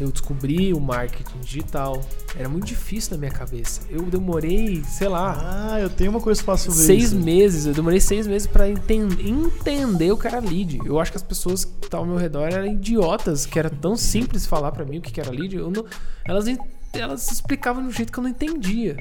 [0.00, 2.00] Eu descobri o marketing digital.
[2.36, 3.80] Era muito difícil na minha cabeça.
[3.88, 7.16] Eu demorei, sei lá, Ah, eu tenho uma coisa pra sobre seis isso.
[7.16, 7.66] meses.
[7.66, 10.80] Eu demorei seis meses pra enten- entender o que era lead.
[10.84, 13.96] Eu acho que as pessoas que estavam ao meu redor eram idiotas, que era tão
[13.96, 15.56] simples falar pra mim o que que era lead.
[15.56, 15.84] Eu não,
[16.24, 16.46] elas,
[16.92, 18.96] elas explicavam de um jeito que eu não entendia.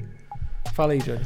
[0.74, 1.26] Fala aí, Johnny.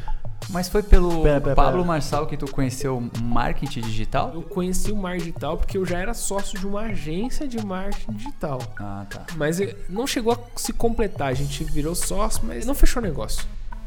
[0.50, 1.88] Mas foi pelo Pera, pera, Pablo pera.
[1.88, 4.32] Marçal que tu conheceu marketing digital?
[4.34, 8.14] Eu conheci o marketing digital porque eu já era sócio de uma agência de marketing
[8.14, 8.62] digital.
[8.80, 9.26] Ah, tá.
[9.36, 9.60] Mas
[9.90, 11.30] não chegou a se completar.
[11.30, 13.46] A gente virou sócio, mas não fechou o negócio.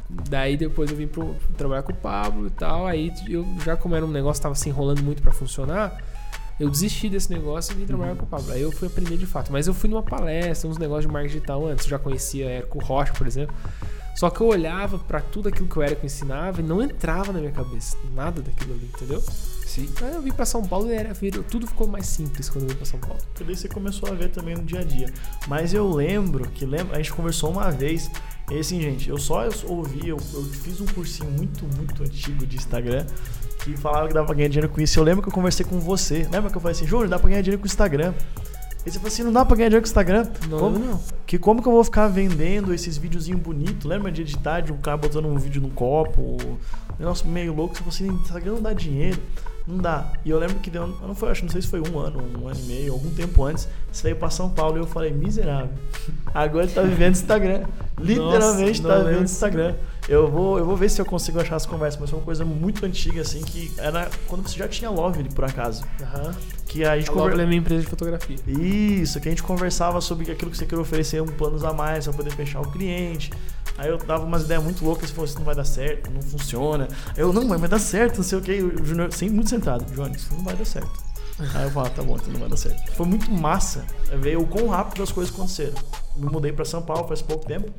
[0.09, 2.87] Daí depois eu vim pro, trabalhar com o Pablo e tal.
[2.87, 5.97] Aí eu já como era um negócio que tava se enrolando muito pra funcionar,
[6.59, 8.51] eu desisti desse negócio e vim trabalhar com o Pablo.
[8.53, 9.53] Aí eu fui aprender de fato.
[9.53, 11.85] Mas eu fui numa palestra, uns negócios de marketing digital antes.
[11.85, 13.55] Eu já conhecia Érico Rocha, por exemplo.
[14.19, 17.39] Só que eu olhava pra tudo aquilo que o Érico ensinava e não entrava na
[17.39, 17.97] minha cabeça.
[18.17, 19.21] Nada daquilo ali, entendeu?
[19.65, 19.89] Sim.
[20.03, 21.15] Aí eu vim pra São Paulo e era,
[21.49, 23.21] tudo ficou mais simples quando eu vim pra São Paulo.
[23.29, 25.15] Porque daí você começou a ver também no dia a dia.
[25.47, 28.11] Mas eu lembro que lembra, a gente conversou uma vez.
[28.51, 32.57] E assim, gente, eu só ouvi, eu, eu fiz um cursinho muito, muito antigo de
[32.57, 33.07] Instagram
[33.63, 34.99] que falava que dava pra ganhar dinheiro com isso.
[34.99, 36.27] Eu lembro que eu conversei com você.
[36.29, 38.15] Lembra que eu falei assim, Júnior, dá pra ganhar dinheiro com o Instagram?
[38.89, 40.27] E você falou assim, não dá pra ganhar dinheiro com o Instagram?
[40.49, 40.79] Não, Como?
[40.79, 41.01] não.
[41.27, 43.85] Que como que eu vou ficar vendendo esses videozinhos bonitos?
[43.85, 46.21] Lembra de editar de um cara botando um vídeo no copo?
[46.43, 46.57] Um
[46.99, 47.75] negócio meio louco.
[47.75, 49.19] Você falou assim, Instagram não dá dinheiro.
[49.67, 50.11] Não dá.
[50.25, 52.49] E eu lembro que deu, não foi, acho, não sei se foi um ano, um
[52.49, 55.69] ano e meio, algum tempo antes, você veio pra São Paulo e eu falei, miserável.
[56.33, 57.65] Agora tá vivendo Instagram.
[58.01, 59.25] Literalmente Nossa, tá vivendo.
[59.25, 59.75] Instagram.
[60.09, 62.47] Eu vou, eu vou ver se eu consigo achar as conversas, mas foi uma coisa
[62.47, 65.85] muito antiga, assim, que era quando você já tinha Lovely, por acaso.
[66.01, 66.35] Aham.
[66.69, 68.37] Que a gente A Lovely conver- é minha empresa de fotografia.
[68.47, 72.05] Isso, que a gente conversava sobre aquilo que você queria oferecer, um planos a mais
[72.05, 73.33] pra poder fechar o cliente.
[73.79, 76.21] Aí eu dava umas ideias muito loucas, você falou, isso não vai dar certo, não
[76.21, 76.89] funciona.
[77.17, 78.61] Aí eu, não, mas vai dar certo, não sei o que.
[78.63, 80.91] O Júnior, sempre muito centrado, Johnny, isso não vai dar certo.
[81.55, 82.93] Aí eu falava, tá bom, então não vai dar certo.
[82.93, 83.85] Foi muito massa
[84.21, 85.75] ver o quão rápido as coisas aconteceram.
[86.17, 87.71] Me mudei pra São Paulo faz pouco tempo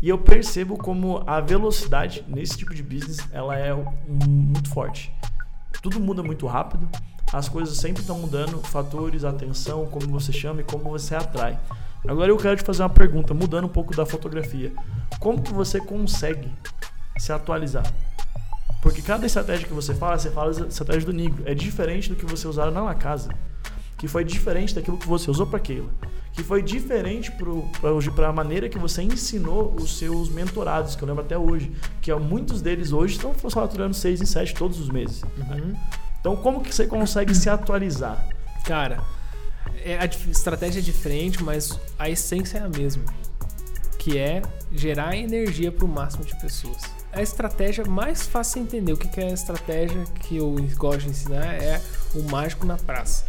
[0.00, 3.74] e eu percebo como a velocidade nesse tipo de business, ela é
[4.08, 5.12] muito forte.
[5.82, 6.88] Tudo muda muito rápido,
[7.32, 11.58] as coisas sempre estão mudando, fatores, atenção, como você chama e como você atrai.
[12.06, 14.72] Agora eu quero te fazer uma pergunta, mudando um pouco da fotografia.
[15.18, 16.48] Como que você consegue
[17.18, 17.84] se atualizar?
[18.80, 21.42] Porque cada estratégia que você fala, você fala a estratégia do Negro.
[21.44, 23.30] É diferente do que você usava na La Casa.
[23.96, 25.90] Que foi diferente daquilo que você usou para Keila.
[26.32, 27.32] Que foi diferente
[28.14, 31.72] para a maneira que você ensinou os seus mentorados, que eu lembro até hoje.
[32.00, 35.24] Que muitos deles hoje estão faturando 6 em 7 todos os meses.
[35.36, 35.74] Uhum.
[36.28, 38.22] Então como que você consegue se atualizar?
[38.62, 39.02] Cara,
[39.82, 43.02] é, a estratégia é diferente, mas a essência é a mesma.
[43.98, 46.82] Que é gerar energia para o máximo de pessoas.
[47.14, 51.04] A estratégia mais fácil de entender, o que que é a estratégia que eu gosto
[51.04, 51.80] de ensinar é
[52.14, 53.24] o mágico na praça.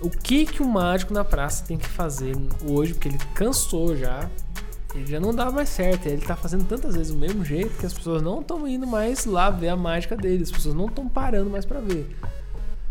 [0.00, 4.30] O que que o mágico na praça tem que fazer hoje, porque ele cansou já,
[4.94, 7.84] ele já não dá mais certo, ele tá fazendo tantas vezes o mesmo jeito que
[7.84, 11.08] as pessoas não estão indo mais lá ver a mágica dele, as pessoas não estão
[11.08, 12.16] parando mais para ver.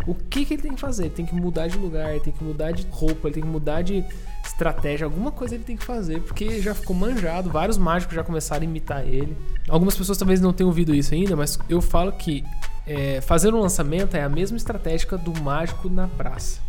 [0.05, 1.03] O que, que ele tem que fazer?
[1.05, 3.49] Ele tem que mudar de lugar, ele tem que mudar de roupa, ele tem que
[3.49, 4.03] mudar de
[4.43, 8.63] estratégia, alguma coisa ele tem que fazer, porque já ficou manjado, vários mágicos já começaram
[8.63, 9.35] a imitar ele.
[9.69, 12.43] Algumas pessoas talvez não tenham ouvido isso ainda, mas eu falo que
[12.85, 16.59] é, fazer um lançamento é a mesma estratégia do mágico na praça.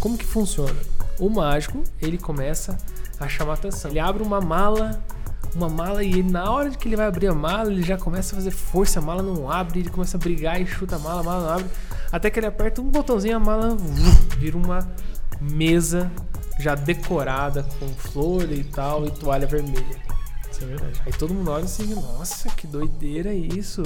[0.00, 0.76] Como que funciona?
[1.18, 2.76] O mágico, ele começa
[3.24, 3.90] a chamar atenção.
[3.90, 5.02] Ele abre uma mala,
[5.54, 8.36] uma mala e na hora que ele vai abrir a mala, ele já começa a
[8.36, 11.24] fazer força, a mala não abre, ele começa a brigar e chuta a mala, a
[11.24, 11.66] mala não abre.
[12.10, 13.76] Até que ele aperta um botãozinho, a mala
[14.38, 14.86] vira uma
[15.40, 16.10] mesa
[16.58, 19.96] já decorada com flor e tal e toalha vermelha.
[20.50, 21.02] Isso é verdade.
[21.06, 23.82] Aí todo mundo olha assim, nossa, que doideira é isso.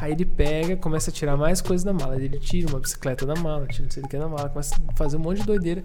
[0.00, 2.16] Aí ele pega, começa a tirar mais coisas da mala.
[2.16, 4.96] Ele tira uma bicicleta da mala, tira não sei do que da mala, começa a
[4.96, 5.84] fazer um monte de doideira.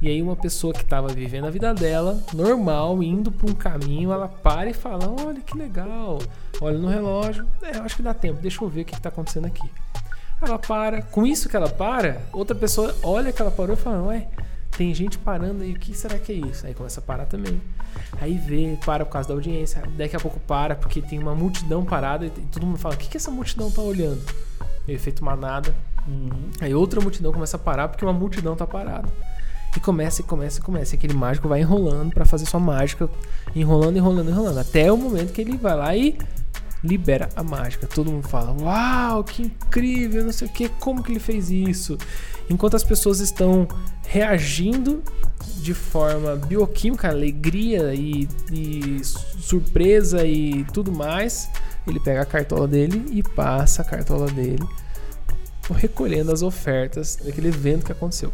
[0.00, 4.12] E aí uma pessoa que tava vivendo a vida dela, normal, indo pra um caminho,
[4.12, 6.18] ela para e fala: Olha que legal.
[6.60, 9.00] Olha no relógio, é, eu acho que dá tempo, deixa eu ver o que, que
[9.00, 9.68] tá acontecendo aqui.
[10.40, 14.02] Ela para, com isso que ela para, outra pessoa olha que ela parou e fala:
[14.04, 14.28] Ué,
[14.76, 16.64] tem gente parando aí, o que será que é isso?
[16.64, 17.60] Aí começa a parar também.
[18.20, 19.82] Aí vê, para por causa da audiência.
[19.96, 23.08] Daqui a pouco para, porque tem uma multidão parada e todo mundo fala: O que,
[23.08, 24.22] que essa multidão tá olhando?
[24.86, 25.74] É efeito manada.
[26.06, 26.50] Uhum.
[26.60, 29.08] Aí outra multidão começa a parar porque uma multidão tá parada.
[29.76, 30.94] E começa, e começa, e começa.
[30.94, 33.08] E aquele mágico vai enrolando pra fazer sua mágica.
[33.54, 34.58] Enrolando, enrolando, enrolando.
[34.58, 36.18] Até o momento que ele vai lá e
[36.82, 37.86] libera a mágica.
[37.86, 41.98] Todo mundo fala: Uau, que incrível, não sei o que, como que ele fez isso?
[42.48, 43.68] Enquanto as pessoas estão
[44.06, 45.02] reagindo
[45.56, 51.50] de forma bioquímica, alegria e, e surpresa e tudo mais,
[51.86, 54.64] ele pega a cartola dele e passa a cartola dele
[55.74, 58.32] recolhendo as ofertas daquele evento que aconteceu.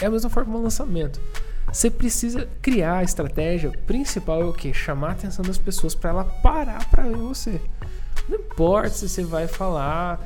[0.00, 1.20] É a mesma forma no lançamento.
[1.72, 4.72] Você precisa criar a estratégia principal é o que?
[4.72, 7.60] Chamar a atenção das pessoas para ela parar para ver você.
[8.28, 10.20] Não importa se você vai falar.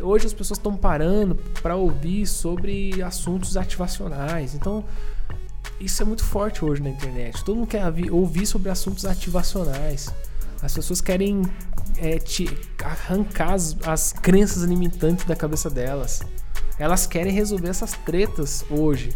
[0.00, 4.54] Hoje as pessoas estão parando para ouvir sobre assuntos ativacionais.
[4.54, 4.84] Então,
[5.80, 7.44] isso é muito forte hoje na internet.
[7.44, 10.08] Todo mundo quer ouvir sobre assuntos ativacionais.
[10.60, 11.42] As pessoas querem
[11.96, 12.48] é, te
[12.82, 16.20] arrancar as, as crenças limitantes da cabeça delas.
[16.78, 19.10] Elas querem resolver essas tretas hoje.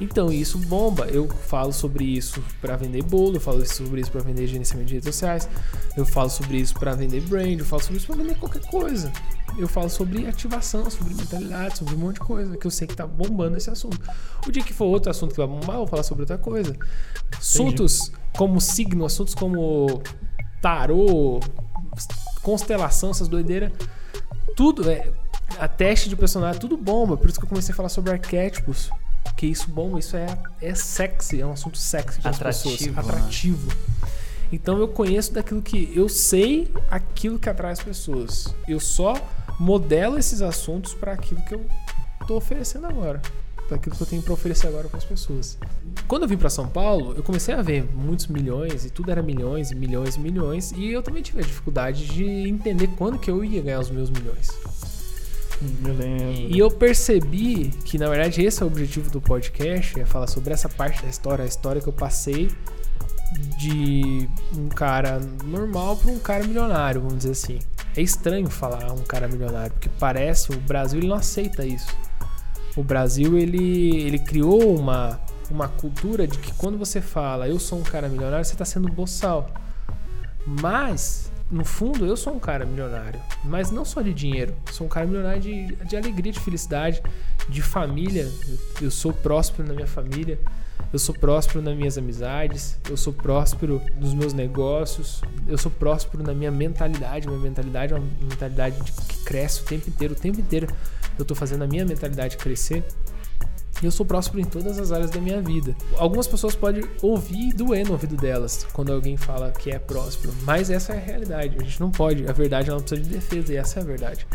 [0.00, 1.06] Então isso bomba.
[1.06, 4.94] Eu falo sobre isso para vender bolo, eu falo sobre isso para vender gerenciamento de
[4.94, 5.48] redes sociais,
[5.96, 9.12] eu falo sobre isso para vender brand, eu falo sobre isso para vender qualquer coisa.
[9.58, 12.96] Eu falo sobre ativação, sobre mentalidade, sobre um monte de coisa que eu sei que
[12.96, 13.98] tá bombando esse assunto.
[14.46, 16.74] O dia que for outro assunto que vai bombar, eu vou falar sobre outra coisa.
[17.36, 20.02] Assuntos como signo, assuntos como
[20.62, 21.40] tarô,
[22.42, 23.72] constelação, essas doideiras,
[24.56, 25.12] tudo é
[25.58, 27.16] a teste de personagem, tudo bomba.
[27.16, 28.90] Por isso que eu comecei a falar sobre arquétipos.
[29.36, 30.26] Que isso bomba, isso é,
[30.60, 32.94] é sexy, é um assunto sexy das Atrativo, pessoas.
[32.94, 33.00] né?
[33.00, 33.72] Atrativo.
[34.52, 35.92] Então eu conheço daquilo que.
[35.94, 38.52] Eu sei aquilo que atrai as pessoas.
[38.66, 39.14] Eu só
[39.60, 41.64] modelo esses assuntos para aquilo que eu
[42.26, 43.20] tô oferecendo agora.
[43.68, 45.56] daquilo que eu tenho para oferecer agora para as pessoas.
[46.08, 49.22] Quando eu vim para São Paulo, eu comecei a ver muitos milhões e tudo era
[49.22, 53.30] milhões e milhões e milhões e eu também tive a dificuldade de entender quando que
[53.30, 54.48] eu ia ganhar os meus milhões.
[56.48, 60.52] E eu percebi que, na verdade, esse é o objetivo do podcast, é falar sobre
[60.52, 62.50] essa parte da história, a história que eu passei
[63.58, 67.58] de um cara normal para um cara milionário, vamos dizer assim.
[67.96, 71.94] É estranho falar um cara milionário, porque parece, o Brasil ele não aceita isso.
[72.76, 75.20] O Brasil ele, ele criou uma,
[75.50, 78.88] uma cultura de que quando você fala eu sou um cara milionário, você está sendo
[78.88, 79.50] boçal.
[80.46, 83.20] Mas, no fundo, eu sou um cara milionário.
[83.44, 84.54] Mas não só de dinheiro.
[84.72, 87.02] Sou um cara milionário de, de alegria, de felicidade,
[87.48, 88.30] de família.
[88.48, 90.38] Eu, eu sou próspero na minha família.
[90.92, 92.76] Eu sou próspero nas minhas amizades.
[92.88, 95.20] Eu sou próspero nos meus negócios.
[95.46, 97.28] Eu sou próspero na minha mentalidade.
[97.28, 100.14] Minha mentalidade é uma mentalidade de- que cresce o tempo inteiro.
[100.14, 100.66] O tempo inteiro
[101.18, 102.82] eu tô fazendo a minha mentalidade crescer.
[103.82, 105.74] E eu sou próspero em todas as áreas da minha vida.
[105.96, 110.34] Algumas pessoas podem ouvir e doer no ouvido delas quando alguém fala que é próspero,
[110.42, 111.56] mas essa é a realidade.
[111.58, 112.28] A gente não pode.
[112.28, 114.26] A verdade ela não precisa de defesa e essa é a verdade.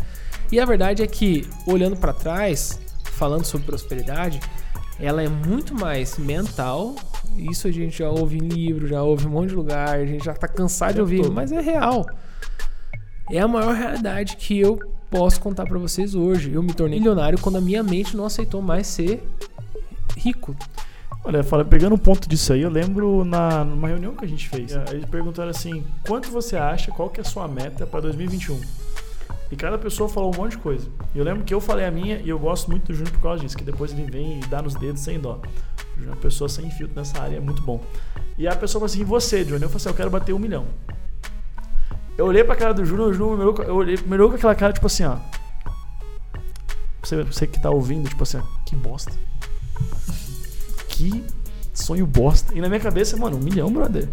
[0.50, 4.40] E a verdade é que, olhando para trás, falando sobre prosperidade,
[4.98, 6.94] ela é muito mais mental.
[7.36, 10.06] Isso a gente já ouve em livro, já ouve em um monte de lugar, a
[10.06, 12.06] gente já tá cansado de ouvir, mas é real.
[13.30, 14.78] É a maior realidade que eu
[15.10, 16.52] posso contar pra vocês hoje.
[16.52, 19.22] Eu me tornei milionário quando a minha mente não aceitou mais ser
[20.16, 20.56] rico.
[21.24, 24.48] Olha, fala, pegando um ponto disso aí, eu lembro na, numa reunião que a gente
[24.48, 24.76] fez.
[24.76, 28.60] Aí Eles perguntaram assim: quanto você acha, qual que é a sua meta para 2021?
[29.50, 30.88] E cada pessoa falou um monte de coisa.
[31.14, 33.22] E eu lembro que eu falei a minha e eu gosto muito do Júnior por
[33.22, 35.40] causa disso, que depois ele vem e dá nos dedos sem dó.
[35.94, 37.80] O Júnior é uma pessoa sem filtro nessa área, é muito bom.
[38.36, 39.62] E a pessoa falou assim: e você, Júnior?
[39.62, 40.66] Eu falei assim: eu quero bater um milhão.
[42.18, 44.72] Eu olhei pra cara do Júnior, o Júnior eu olhei, me olhou com aquela cara,
[44.72, 45.16] tipo assim, ó.
[47.02, 49.12] Você, você que tá ouvindo, tipo assim, ó, que bosta.
[50.88, 51.22] Que
[51.74, 52.54] sonho bosta.
[52.54, 54.08] E na minha cabeça, mano, um milhão, brother.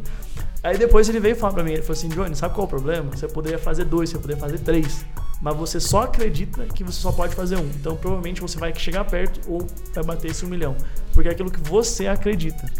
[0.63, 2.69] Aí depois ele veio falar pra mim, ele falou assim, Johnny, sabe qual é o
[2.69, 3.11] problema?
[3.11, 5.05] Você poderia fazer dois, você poderia fazer três.
[5.41, 7.69] Mas você só acredita que você só pode fazer um.
[7.75, 10.73] Então provavelmente você vai chegar perto ou vai bater esse um milhão.
[11.13, 12.71] Porque é aquilo que você acredita.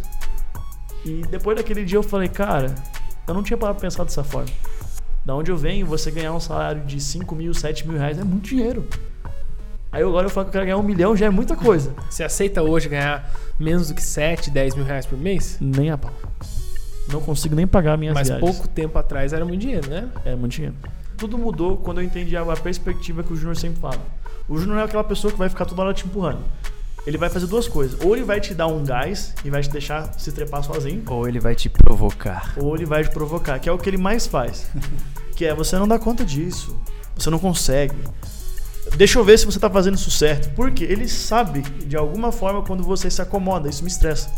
[1.04, 2.74] E depois daquele dia eu falei, cara,
[3.28, 4.50] eu não tinha parado pra pensar dessa forma.
[5.26, 8.24] Da onde eu venho, você ganhar um salário de 5 mil, 7 mil reais é
[8.24, 8.88] muito dinheiro.
[9.92, 11.94] Aí agora eu falo que eu quero ganhar um milhão, já é muita coisa.
[12.10, 13.30] Você aceita hoje ganhar
[13.60, 15.58] menos do que 7, 10 mil reais por mês?
[15.60, 16.14] Nem a pau.
[17.14, 18.52] Não consigo nem pagar minhas Mas viagens.
[18.52, 20.10] pouco tempo atrás era muito dinheiro, né?
[20.26, 20.76] É muito dinheiro.
[21.16, 24.02] Tudo mudou quando eu entendi a a perspectiva que o Júnior sempre fala.
[24.50, 26.42] O Júnior é aquela pessoa que vai ficar toda hora te empurrando.
[27.06, 28.00] Ele vai fazer duas coisas.
[28.04, 31.04] Ou ele vai te dar um gás e vai te deixar se trepar sozinho.
[31.08, 32.54] Ou ele vai te provocar.
[32.58, 34.68] Ou ele vai te provocar, que é o que ele mais faz.
[35.36, 36.76] que é você não dá conta disso.
[37.16, 37.96] Você não consegue.
[38.98, 40.54] Deixa eu ver se você tá fazendo isso certo.
[40.56, 43.70] Porque ele sabe, de alguma forma, quando você se acomoda.
[43.70, 44.32] Isso me estressa.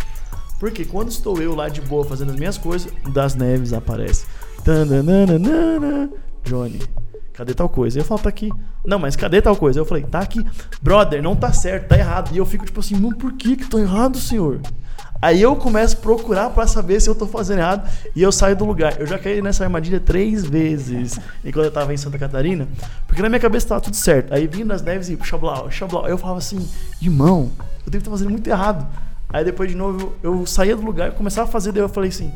[0.60, 4.26] Porque quando estou eu lá de boa fazendo as minhas coisas, das neves aparece.
[4.64, 6.10] Tananana,
[6.43, 6.82] Johnny,
[7.34, 7.99] cadê tal coisa?
[7.99, 8.49] Eu falo, tá aqui.
[8.86, 9.80] Não, mas cadê tal coisa?
[9.80, 10.45] Eu falei, tá aqui.
[10.82, 12.34] Brother, não tá certo, tá errado.
[12.34, 14.62] E eu fico tipo assim, mano, por que que tô errado, senhor?
[15.22, 18.56] Aí eu começo a procurar pra saber se eu tô fazendo errado e eu saio
[18.56, 18.99] do lugar.
[18.99, 22.68] Eu já caí nessa armadilha três vezes enquanto eu tava em Santa Catarina,
[23.08, 24.34] porque na minha cabeça tava tudo certo.
[24.34, 26.06] Aí vindo nas neves e xablau, xablau.
[26.06, 26.68] Aí eu falava assim,
[27.01, 27.51] irmão,
[27.86, 28.86] eu devo estar fazendo muito errado.
[29.36, 32.10] Aí depois de novo eu, eu saía do lugar, começava a fazer, daí eu falei
[32.10, 32.32] assim,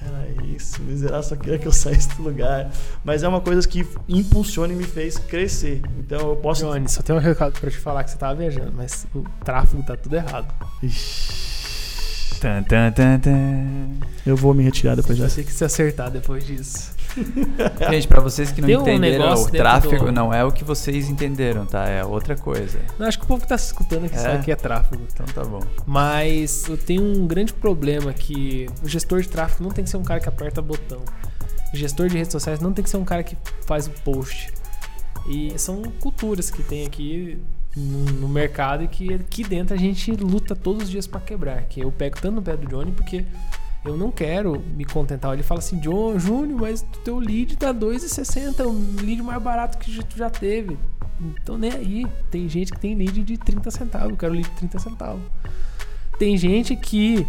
[0.00, 2.70] era isso, miserável, só queria que eu saísse do lugar.
[3.04, 5.82] Mas é uma coisa que impulsiona e me fez crescer.
[5.98, 6.64] Então eu posso.
[6.64, 9.82] Johnny, só tem um recado pra te falar que você tava viajando, mas o tráfego
[9.82, 10.46] tá tudo errado.
[10.82, 13.98] Ixi, Tan, tan, tan, tan.
[14.24, 15.34] eu vou me retirar depois Já dessa.
[15.34, 16.92] sei que se acertar depois disso.
[17.90, 20.64] Gente, pra vocês que não um entenderam, negócio o tráfego do- não é o que
[20.64, 21.88] vocês entenderam, tá?
[21.88, 22.78] É outra coisa.
[22.98, 24.18] Não, acho que o povo que tá se escutando aqui É?
[24.18, 25.02] sabe que é tráfego.
[25.12, 25.60] Então tá bom.
[25.86, 29.96] Mas eu tenho um grande problema que o gestor de tráfego não tem que ser
[29.96, 31.00] um cara que aperta botão.
[31.72, 33.36] O gestor de redes sociais não tem que ser um cara que
[33.66, 34.52] faz o post.
[35.28, 37.38] E são culturas que tem aqui
[37.76, 41.62] no, mercado e que aqui dentro a gente luta todos os dias pra quebrar.
[41.64, 43.24] Que eu pego tanto no pé do Johnny porque
[43.84, 45.32] eu não quero me contentar.
[45.32, 49.78] Ele fala assim, John, Júnior, mas o teu lead tá 2,60, o lead mais barato
[49.78, 50.78] que tu já teve.
[51.42, 52.06] Então nem aí.
[52.30, 54.10] Tem gente que tem lead de 30 centavos.
[54.10, 55.22] Eu quero lead de 30 centavos.
[56.18, 57.26] Tem gente que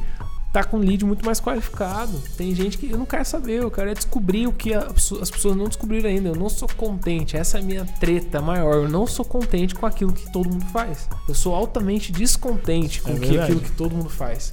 [0.52, 2.22] tá com lead muito mais qualificado.
[2.36, 5.56] Tem gente que eu não quero saber, eu quero é descobrir o que as pessoas
[5.56, 6.30] não descobriram ainda.
[6.30, 8.76] Eu não sou contente, essa é a minha treta maior.
[8.76, 11.08] Eu não sou contente com aquilo que todo mundo faz.
[11.28, 14.52] Eu sou altamente descontente com É que aquilo que todo mundo faz.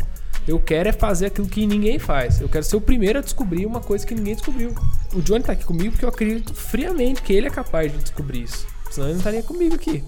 [0.49, 2.41] Eu quero é fazer aquilo que ninguém faz.
[2.41, 4.75] Eu quero ser o primeiro a descobrir uma coisa que ninguém descobriu.
[5.15, 8.45] O Johnny tá aqui comigo porque eu acredito friamente que ele é capaz de descobrir
[8.45, 8.67] isso.
[8.91, 10.03] Senão ele não estaria comigo aqui.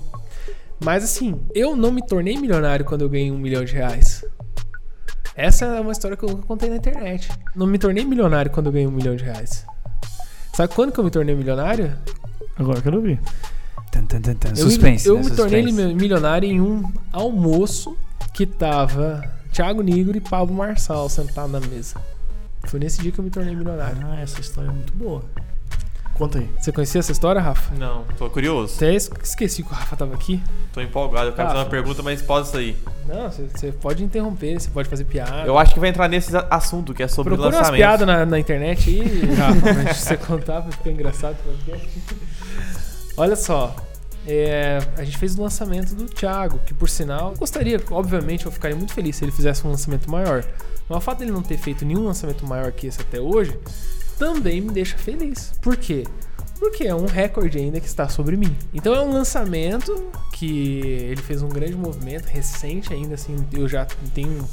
[0.83, 4.25] Mas assim, eu não me tornei milionário quando eu ganhei um milhão de reais.
[5.37, 7.29] Essa é uma história que eu nunca contei na internet.
[7.55, 9.67] Não me tornei milionário quando eu ganhei um milhão de reais.
[10.55, 11.95] Sabe quando que eu me tornei milionário?
[12.57, 13.21] Agora eu ouvir.
[13.93, 14.49] Tan, tan, tan, tan.
[14.49, 15.07] Eu me- Suspense.
[15.07, 15.25] Eu, né?
[15.25, 15.89] me tornei Suspense.
[15.89, 17.97] mi- milionário em um almoço
[18.33, 19.23] que tava
[19.53, 21.97] Thiago Nigro e Pablo Marçal sentados na mesa.
[22.67, 23.97] Foi nesse dia que eu me tornei milionário.
[24.07, 25.23] Ah, essa história é muito boa.
[26.15, 26.51] Conta aí.
[26.59, 27.75] Você conhecia essa história, Rafa?
[27.77, 28.75] Não, tô curioso.
[28.77, 30.43] Até es- esqueci que o Rafa tava aqui.
[30.71, 31.29] Tô empolgado.
[31.29, 32.77] Eu quero Ah, fazer uma pergunta, mas pode sair.
[33.09, 35.47] Não, você- pode interromper, você pode fazer piada.
[35.47, 37.79] Eu acho que vai entrar nesse assunto, que é sobre Procura lançamento.
[37.81, 41.37] piadas na, na internet aí, Rafa, pra você contar, pra ficar engraçado.
[43.17, 43.75] Olha só,
[44.27, 48.77] é, a gente fez o lançamento do Thiago, que por sinal, gostaria, obviamente, eu ficaria
[48.77, 50.45] muito feliz se ele fizesse um lançamento maior.
[50.89, 53.59] Mas o fato dele não ter feito nenhum lançamento maior que esse até hoje,
[54.19, 55.53] também me deixa feliz.
[55.63, 56.05] Por quê?
[56.59, 58.55] Porque é um recorde ainda que está sobre mim.
[58.75, 63.87] Então é um lançamento que ele fez um grande movimento, recente ainda, assim, eu já
[64.15, 64.47] tenho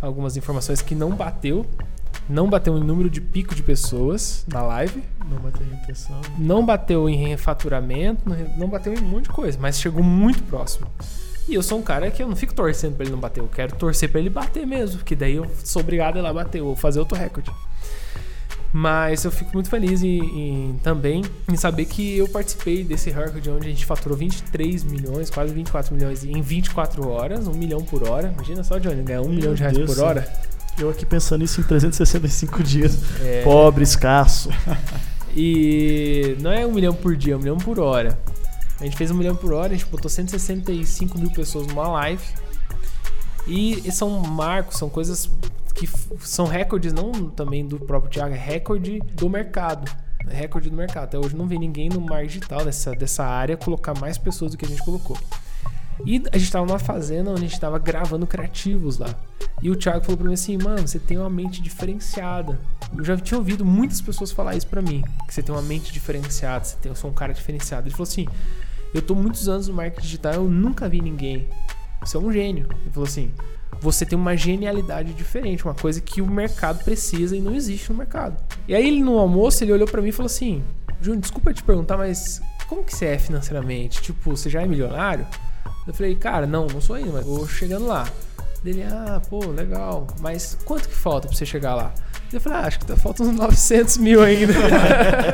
[0.00, 1.66] algumas informações que não bateu.
[2.28, 5.02] Não bateu em número de pico de pessoas na live.
[5.28, 6.20] Não vai ter intenção.
[6.38, 8.22] Não bateu em faturamento,
[8.56, 10.86] não- bateu em um monte de coisa, mas chegou muito próximo.
[11.48, 13.48] E eu sou um cara que eu não fico torcendo pra ele não bater, eu
[13.48, 16.60] quero torcer pra ele bater mesmo, porque daí eu sou obrigado a ir lá bater,
[16.62, 17.50] ou fazer outro recorde.
[18.72, 23.50] Mas eu fico muito feliz em, em- também em saber que eu participei desse recorde
[23.50, 28.08] onde a gente faturou 23 milhões, quase 24 milhões em 24 horas, 1 milhão por
[28.08, 28.32] hora.
[28.32, 30.20] Imagina só, Johnny, ganhar 1 Meu milhão de reais Deus por hora.
[30.80, 32.98] Eu aqui pensando isso em 365 dias.
[33.20, 34.48] É, Pobre, escasso.
[35.36, 38.18] E não é um milhão por dia, é um milhão por hora.
[38.80, 42.22] A gente fez um milhão por hora, a gente botou 165 mil pessoas numa live.
[43.46, 45.30] E, e são marcos, são coisas
[45.74, 45.88] que
[46.20, 49.90] são recordes, não também do próprio Thiago, é recorde do mercado.
[50.28, 51.04] É recorde do mercado.
[51.04, 54.56] Até hoje não vi ninguém no mar digital dessa, dessa área colocar mais pessoas do
[54.56, 55.16] que a gente colocou.
[56.06, 59.14] E a gente tava numa fazenda onde a gente tava gravando criativos lá.
[59.62, 62.58] E o Thiago falou pra mim assim, mano, você tem uma mente diferenciada.
[62.96, 65.92] Eu já tinha ouvido muitas pessoas falar isso pra mim, que você tem uma mente
[65.92, 67.86] diferenciada, você tem, eu sou um cara diferenciado.
[67.86, 68.26] Ele falou assim,
[68.94, 71.48] eu tô muitos anos no marketing digital, eu nunca vi ninguém.
[72.00, 72.66] Você é um gênio.
[72.82, 73.32] Ele falou assim,
[73.80, 77.98] você tem uma genialidade diferente, uma coisa que o mercado precisa e não existe no
[77.98, 78.36] mercado.
[78.66, 80.62] E aí ele no almoço, ele olhou pra mim e falou assim,
[81.00, 84.02] Júnior, desculpa te perguntar, mas como que você é financeiramente?
[84.02, 85.26] Tipo, você já é milionário?
[85.90, 88.06] Eu falei, cara, não, não sou ainda, mas vou chegando lá.
[88.62, 90.06] Dele, ah, pô, legal.
[90.20, 91.92] Mas quanto que falta pra você chegar lá?
[92.32, 94.52] Eu falei, ah, acho que tá faltando uns 900 mil ainda.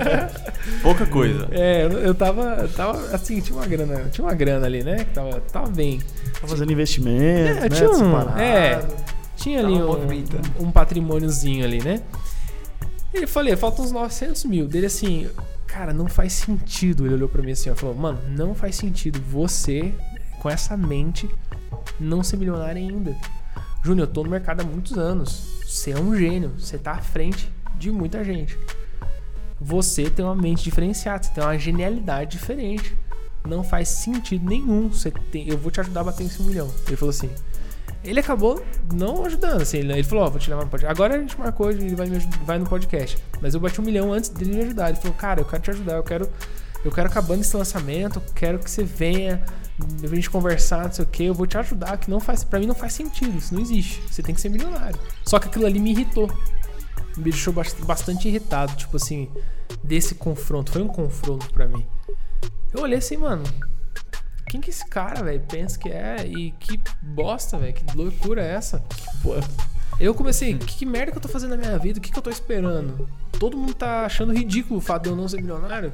[0.82, 1.46] Pouca coisa.
[1.50, 5.04] é, eu, eu tava, eu tava, assim, tinha uma grana, tinha uma grana ali, né?
[5.04, 6.00] Que tava, tava bem.
[6.40, 7.68] Tá fazendo investimento, É, né?
[7.68, 8.82] tinha um, é,
[9.36, 12.00] tinha ali Tava um, um patrimôniozinho ali, né?
[13.12, 14.66] Ele falei, faltam uns 900 mil.
[14.66, 15.28] Dele assim,
[15.66, 17.04] cara, não faz sentido.
[17.04, 19.92] Ele olhou pra mim assim, ó, falou, mano, não faz sentido você,
[20.46, 21.28] com essa mente,
[21.98, 23.16] não ser milionário ainda.
[23.82, 25.60] Júnior, eu tô no mercado há muitos anos.
[25.66, 26.52] Você é um gênio.
[26.56, 28.56] Você tá à frente de muita gente.
[29.60, 32.96] Você tem uma mente diferenciada, você tem uma genialidade diferente.
[33.44, 34.88] Não faz sentido nenhum.
[34.88, 36.72] Você tem, eu vou te ajudar a bater esse milhão.
[36.86, 37.30] Ele falou assim.
[38.04, 39.78] Ele acabou não ajudando, assim.
[39.78, 40.96] Ele falou, ó, vou te levar no podcast.
[40.96, 43.18] Agora a gente marcou, ele vai, me vai no podcast.
[43.40, 44.90] Mas eu bati um milhão antes dele me ajudar.
[44.90, 46.30] Ele falou, cara, eu quero te ajudar, eu quero.
[46.84, 49.42] Eu quero acabando esse lançamento, quero que você venha,
[50.02, 52.58] a gente conversar, não sei o que, eu vou te ajudar, que não faz, para
[52.58, 54.02] mim não faz sentido, isso não existe.
[54.10, 54.98] Você tem que ser milionário.
[55.24, 56.28] Só que aquilo ali me irritou.
[57.16, 59.30] Me deixou bast- bastante irritado, tipo assim,
[59.82, 60.72] desse confronto.
[60.72, 61.86] Foi um confronto pra mim.
[62.72, 63.42] Eu olhei assim, mano,
[64.48, 66.26] quem que esse cara, velho, pensa que é?
[66.26, 68.82] E que bosta, velho, que loucura é essa?
[69.98, 71.98] Eu comecei, que, que merda que eu tô fazendo na minha vida?
[71.98, 73.08] O que, que eu tô esperando?
[73.38, 75.92] Todo mundo tá achando ridículo o fato de eu não ser milionário.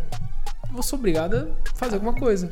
[0.68, 2.48] Eu vou ser obrigado a fazer alguma coisa.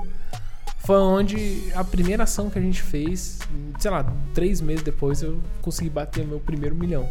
[0.85, 3.39] Foi onde a primeira ação que a gente fez,
[3.78, 4.05] sei lá,
[4.35, 7.09] três meses depois, eu consegui bater meu primeiro milhão.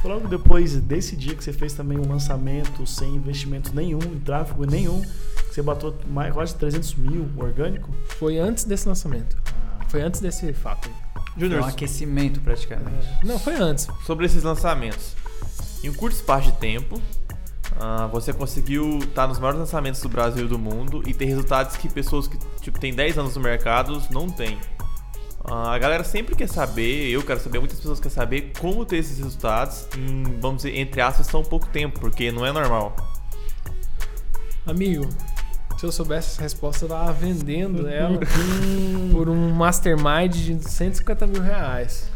[0.00, 4.18] Foi logo depois desse dia que você fez também um lançamento sem investimento nenhum, em
[4.18, 5.00] tráfego nenhum,
[5.48, 7.88] que você bateu mais, quase 300 mil orgânico.
[8.18, 9.36] Foi antes desse lançamento.
[9.88, 10.90] Foi antes desse fato.
[11.14, 13.06] Foi Júnior, um aquecimento praticamente.
[13.24, 13.86] Não, foi antes.
[14.04, 15.14] sobre esses lançamentos.
[15.84, 17.00] Em um curto espaço de tempo,
[17.78, 21.76] ah, você conseguiu estar nos maiores lançamentos do Brasil e do mundo e ter resultados
[21.76, 24.58] que pessoas que tipo, têm 10 anos no mercado não têm.
[25.44, 28.98] Ah, a galera sempre quer saber, eu quero saber, muitas pessoas querem saber como ter
[28.98, 32.94] esses resultados em, vamos dizer, entre aspas, tão pouco tempo, porque não é normal.
[34.64, 35.08] Amigo,
[35.76, 38.20] se eu soubesse essa resposta, eu tava vendendo ela
[39.10, 42.08] por um mastermind de 150 mil reais.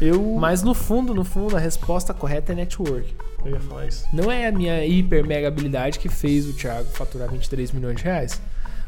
[0.00, 3.14] Eu, Mas no fundo, no fundo, a resposta correta é network.
[3.44, 4.04] eu ia falar isso.
[4.12, 8.04] Não é a minha hiper mega habilidade que fez o Thiago faturar 23 milhões de
[8.04, 8.40] reais.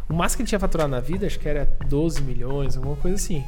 [0.09, 3.16] O máximo que ele tinha faturado na vida, acho que era 12 milhões, alguma coisa
[3.16, 3.44] assim.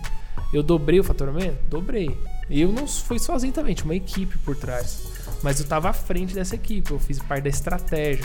[0.52, 1.58] Eu dobrei o faturamento?
[1.68, 2.16] Dobrei.
[2.48, 5.12] E eu não fui sozinho também, tinha uma equipe por trás.
[5.42, 8.24] Mas eu tava à frente dessa equipe, eu fiz parte da estratégia.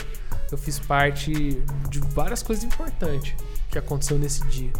[0.50, 1.32] Eu fiz parte
[1.90, 3.34] de várias coisas importantes
[3.70, 4.72] que aconteceu nesse dia.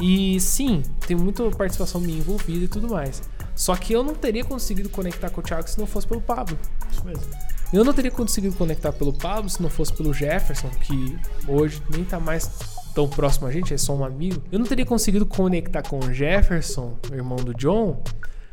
[0.00, 3.22] E sim, tem muita participação minha envolvida e tudo mais.
[3.56, 6.58] Só que eu não teria conseguido conectar com o Thiago se não fosse pelo Pablo.
[6.92, 7.24] Isso mesmo.
[7.72, 12.04] Eu não teria conseguido conectar pelo Pablo se não fosse pelo Jefferson, que hoje nem
[12.04, 12.48] tá mais
[12.94, 14.42] tão próximo a gente, é só um amigo.
[14.52, 18.02] Eu não teria conseguido conectar com o Jefferson, irmão do John,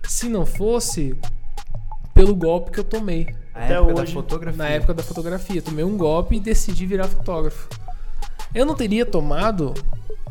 [0.03, 1.15] se não fosse
[2.13, 3.27] pelo golpe que eu tomei.
[3.53, 4.57] Na Até época da hoje, fotografia.
[4.57, 5.61] Na época da fotografia.
[5.61, 7.69] Tomei um golpe e decidi virar fotógrafo.
[8.55, 9.73] Eu não teria tomado,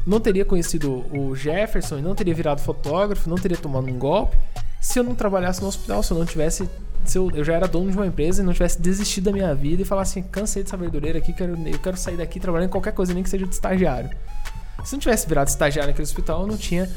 [0.06, 4.36] não teria conhecido o Jefferson e não teria virado fotógrafo, não teria tomado um golpe
[4.83, 6.68] se eu não trabalhasse no hospital, se eu não tivesse.
[7.05, 9.55] Se eu, eu já era dono de uma empresa e não tivesse desistido da minha
[9.55, 12.72] vida e falasse assim: cansei dessa verdureira aqui, quero, eu quero sair daqui trabalhando em
[12.72, 14.11] qualquer coisa, nem que seja de estagiário.
[14.85, 16.91] Se não tivesse virado estagiário naquele hospital, eu não tinha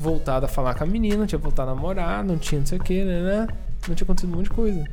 [0.00, 2.78] voltado a falar com a menina, não tinha voltado a namorar, não tinha não sei
[2.78, 3.48] o que, né, né?
[3.86, 4.84] Não tinha acontecido um monte de coisa.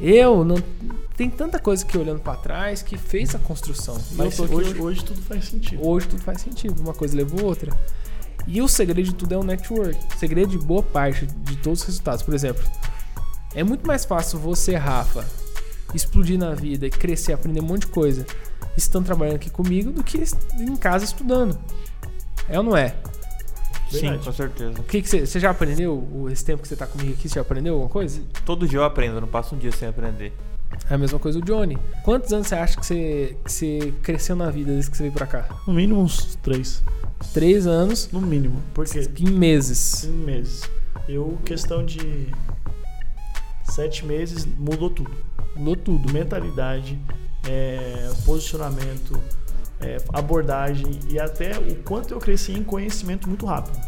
[0.00, 0.56] Eu não.
[1.16, 3.96] Tem tanta coisa que olhando pra trás que fez a construção.
[4.12, 5.86] Mas eu aqui hoje, hoje tudo faz sentido.
[5.86, 7.72] Hoje tudo faz sentido, uma coisa levou a outra.
[8.46, 9.98] E o segredo de tudo é o network.
[10.14, 12.22] O segredo de boa parte de todos os resultados.
[12.22, 12.62] Por exemplo,
[13.54, 15.26] é muito mais fácil você, Rafa,
[15.94, 18.26] explodir na vida e crescer, aprender um monte de coisa
[18.76, 20.22] estando trabalhando aqui comigo do que
[20.58, 21.58] em casa estudando.
[22.48, 22.94] É ou não é?
[23.90, 24.24] Sim, Verdade.
[24.24, 24.80] com certeza.
[24.80, 25.94] O que você, já aprendeu?
[25.94, 28.20] o- Esse tempo que você tá comigo aqui, você já aprendeu alguma coisa?
[28.44, 30.32] Todo dia eu aprendo, eu não passo um dia sem aprender.
[30.90, 31.78] É a mesma coisa o Johnny.
[32.02, 35.14] Quantos anos você acha que você, que você cresceu na vida desde que você veio
[35.14, 35.48] pra cá?
[35.66, 36.82] No mínimo uns três.
[37.32, 38.62] Três anos No mínimo.
[38.72, 39.78] Porque em meses.
[39.78, 40.70] cinco meses.
[41.08, 42.28] Eu, questão de
[43.64, 45.10] sete meses, mudou tudo.
[45.56, 46.12] Mudou tudo.
[46.12, 46.98] Mentalidade,
[47.48, 49.20] é, posicionamento,
[49.80, 53.78] é, abordagem e até o quanto eu cresci em conhecimento muito rápido.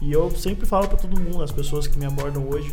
[0.00, 2.72] E eu sempre falo para todo mundo, as pessoas que me abordam hoje,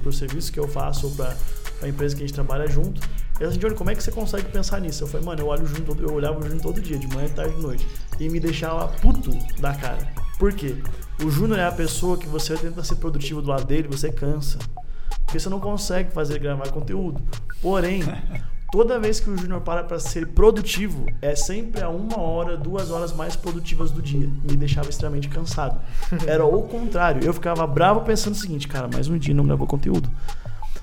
[0.00, 1.36] pro serviço que eu faço ou para
[1.82, 3.00] a empresa que a gente trabalha junto,
[3.40, 5.02] elas assim, Johnny, como é que você consegue pensar nisso?
[5.04, 7.06] Eu falei, mano, eu olho o Júnior, todo- eu olhava o Júnior todo dia, de
[7.08, 7.86] manhã, tarde e noite,
[8.20, 9.30] e me deixava puto
[9.60, 10.06] da cara.
[10.38, 10.76] Por quê?
[11.24, 14.58] O Júnior é a pessoa que você tenta ser produtivo do lado dele, você cansa.
[15.24, 17.20] Porque você não consegue fazer gravar conteúdo.
[17.60, 18.02] Porém,
[18.72, 22.90] toda vez que o Júnior para para ser produtivo, é sempre a uma hora, duas
[22.90, 24.28] horas mais produtivas do dia.
[24.48, 25.80] Me deixava extremamente cansado.
[26.26, 27.24] Era o contrário.
[27.24, 30.10] Eu ficava bravo pensando o seguinte, cara, mais um dia não gravou conteúdo.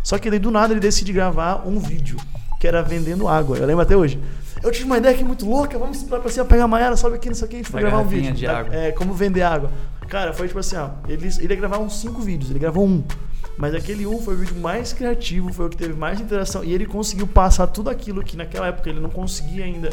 [0.10, 2.18] Só que daí do nada ele decide gravar um vídeo,
[2.60, 3.60] que era vendendo água.
[3.60, 4.20] Eu lembro até hoje.
[4.64, 7.18] Eu tive uma ideia aqui muito louca, vamos lá pra cima pegar a Maiara, sobe
[7.18, 8.34] aqui, não sei o que, a gente foi gravar um vídeo.
[8.34, 8.76] de água.
[8.76, 9.70] É, como vender água.
[10.08, 13.04] Cara, foi tipo assim, ó, ele, ele ia gravar uns cinco vídeos, ele gravou um.
[13.56, 16.64] Mas aquele um foi o vídeo mais criativo, foi o que teve mais interação.
[16.64, 19.92] E ele conseguiu passar tudo aquilo que naquela época ele não conseguia ainda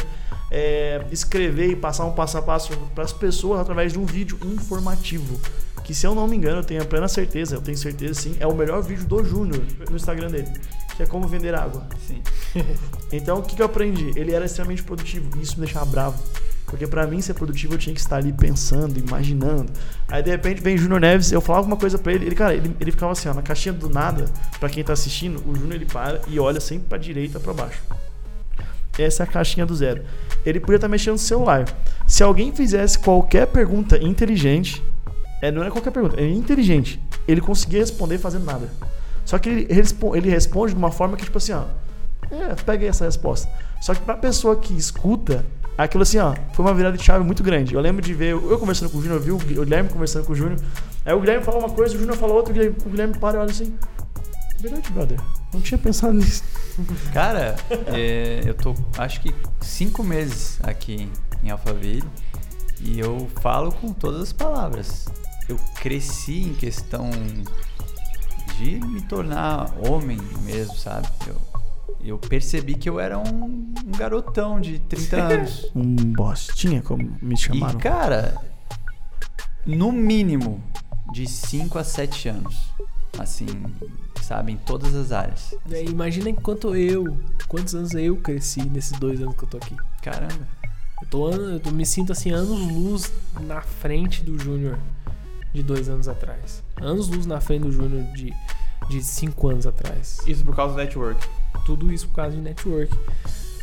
[0.51, 4.39] é, escrever e passar um passo a passo para as pessoas através de um vídeo
[4.47, 5.39] informativo.
[5.87, 8.37] Que se eu não me engano, eu tenho a plena certeza, eu tenho certeza sim,
[8.41, 10.49] é o melhor vídeo do Júnior no Instagram dele.
[10.97, 11.87] Que é como vender água.
[12.07, 12.21] Sim.
[13.13, 14.11] Então, o que, que eu aprendi?
[14.17, 16.21] Ele era extremamente produtivo e isso me deixava bravo.
[16.67, 19.73] Porque pra mim ser produtivo eu tinha que estar ali pensando, imaginando.
[20.09, 22.75] Aí de repente vem Júnior Neves, eu falava uma coisa pra ele, ele, cara, ele,
[22.81, 24.25] ele ficava assim, ó, na caixinha do nada,
[24.59, 27.81] pra quem tá assistindo, o Júnior ele para e olha sempre pra direita, pra baixo.
[28.99, 30.03] Essa é a caixinha do zero.
[30.45, 31.65] Ele podia estar mexendo no celular.
[32.09, 34.83] Se alguém fizesse qualquer pergunta inteligente,
[35.49, 38.69] é, não é qualquer pergunta, é inteligente, ele conseguia responder fazendo nada.
[39.25, 39.67] Só que ele,
[40.15, 41.65] ele responde de uma forma que, tipo assim, ó,
[42.31, 43.49] é, pega aí essa resposta.
[43.81, 45.45] Só que pra pessoa que escuta,
[45.77, 47.75] aquilo assim, ó, foi uma virada de chave muito grande.
[47.75, 49.89] Eu lembro de ver, eu conversando com o Júnior, eu vi o Gui- o Guilherme
[49.89, 50.61] conversando com o Júnior.
[51.05, 53.37] Aí o Guilherme fala uma coisa, o Júnior fala outra, o Guilherme, o Guilherme para
[53.37, 53.77] e olha assim.
[54.61, 55.21] Verdade, brother.
[55.53, 56.43] Não tinha pensado nisso.
[57.13, 57.57] Cara,
[57.93, 61.11] é, eu tô acho que cinco meses aqui
[61.43, 62.05] em Alphaville
[62.81, 65.07] e eu falo com todas as palavras.
[65.49, 67.09] Eu cresci em questão
[68.59, 71.07] de me tornar homem mesmo, sabe?
[71.27, 71.37] Eu,
[72.01, 73.45] eu percebi que eu era um,
[73.85, 75.71] um garotão de 30 anos.
[75.75, 77.79] Um bostinha, como me chamaram.
[77.79, 78.41] E, cara,
[79.65, 80.61] no mínimo
[81.13, 82.57] de 5 a 7 anos.
[83.19, 83.47] Assim,
[84.21, 85.55] sabe, em todas as áreas.
[85.71, 87.17] É, imagina enquanto eu,
[87.49, 89.75] quantos anos eu cresci nesses dois anos que eu tô aqui.
[90.03, 90.47] Caramba.
[91.03, 94.79] Eu, tô, eu tô- me sinto assim, anos luz na frente do Júnior
[95.53, 96.63] de dois anos atrás.
[96.81, 98.33] Anos luz na frente do Júnior de,
[98.89, 100.21] de cinco anos atrás.
[100.27, 101.29] Isso por causa do network.
[101.65, 102.97] Tudo isso por causa de network.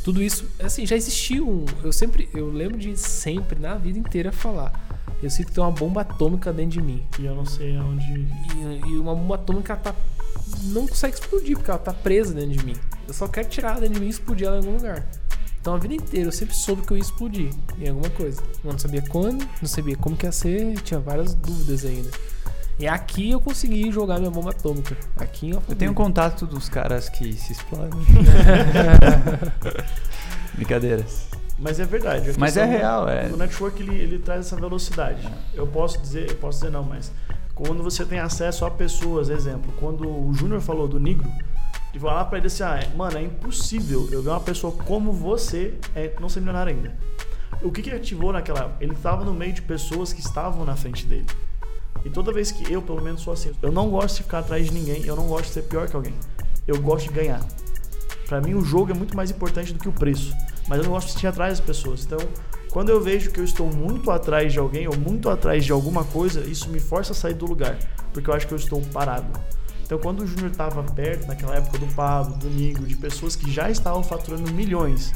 [0.03, 1.65] Tudo isso, assim, já existiu um.
[1.81, 4.73] Eu sempre, eu lembro de sempre, na vida inteira, falar.
[5.21, 7.01] Eu sinto que tem uma bomba atômica dentro de mim.
[7.17, 8.03] E eu não sei aonde.
[8.03, 9.95] E, e uma bomba atômica tá.
[10.63, 12.75] Não consegue explodir, porque ela tá presa dentro de mim.
[13.07, 15.07] Eu só quero tirar ela dentro de mim e explodir ela em algum lugar.
[15.63, 17.49] Então a vida inteira eu sempre soube que eu ia explodir
[17.79, 18.41] em alguma coisa.
[18.61, 22.09] Eu não sabia quando, não sabia como que ia ser, tinha várias dúvidas ainda.
[22.77, 24.97] E aqui eu consegui jogar minha bomba atômica.
[25.15, 27.91] Aqui em Eu tenho contato dos caras que se explodem.
[30.53, 31.27] Brincadeiras.
[31.57, 32.33] Mas é verdade.
[32.37, 33.27] Mas é do- real, é.
[33.27, 35.25] O network ele, ele traz essa velocidade.
[35.53, 37.09] Eu posso dizer, eu posso dizer não, mas
[37.55, 41.31] quando você tem acesso a pessoas, exemplo, quando o Júnior falou do Negro,
[41.99, 45.11] falou lá pra ele assim, ah, é- mano, é impossível eu ver uma pessoa como
[45.11, 46.95] você é, não ser milionário ainda.
[47.61, 48.83] O que que ativou naquela época?
[48.83, 51.25] Ele estava no meio de pessoas que estavam na frente dele.
[52.03, 54.65] E toda vez que eu, pelo menos, sou assim, eu não gosto de ficar atrás
[54.65, 56.13] de ninguém, eu não gosto de ser pior que alguém.
[56.67, 57.41] Eu gosto de ganhar.
[58.27, 60.33] Pra mim, o jogo é muito mais importante do que o preço.
[60.67, 62.03] Mas eu não gosto de estar atrás das pessoas.
[62.05, 62.19] Então,
[62.71, 66.03] quando eu vejo que eu estou muito atrás de alguém ou muito atrás de alguma
[66.03, 67.77] coisa, isso me força a sair do lugar.
[68.11, 69.27] Porque eu acho que eu estou parado.
[69.83, 73.51] Então, quando o Júnior estava perto, naquela época do Pablo, do Nigro, de pessoas que
[73.51, 75.13] já estavam faturando milhões,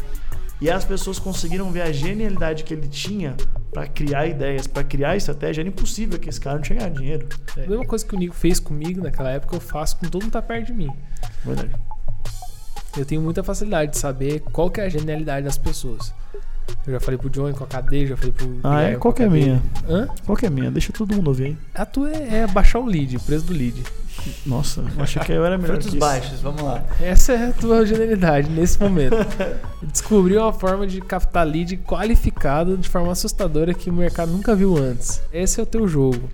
[0.59, 3.36] e as pessoas conseguiram ver a genialidade que ele tinha
[3.72, 7.28] para criar ideias, para criar estratégia, era impossível que esse cara não tinha ganhado dinheiro.
[7.55, 7.63] É.
[7.63, 10.32] A mesma coisa que o Nico fez comigo naquela época, eu faço com todo mundo
[10.32, 10.89] que tá perto de mim.
[11.45, 11.76] Verdade.
[12.97, 16.11] Eu tenho muita facilidade de saber qual que é a genialidade das pessoas.
[16.86, 18.59] Eu já falei pro Johnny com a cadeia, já falei pro.
[18.63, 18.95] Ah, é?
[18.95, 19.61] Qual que é minha?
[19.89, 20.07] Hã?
[20.26, 20.72] Qual que é a minha?
[20.72, 21.57] Deixa todo mundo ouvir aí.
[21.76, 23.84] A tua é, é baixar o lead, o preço do lead.
[24.45, 25.99] Nossa, eu achei que eu era melhor Frutos que isso.
[25.99, 26.84] baixos, vamos lá.
[26.99, 29.15] Essa é a tua genialidade nesse momento.
[29.84, 34.76] Descobriu uma forma de captar lead qualificado de forma assustadora que o mercado nunca viu
[34.78, 35.22] antes.
[35.32, 36.30] Esse é o teu jogo.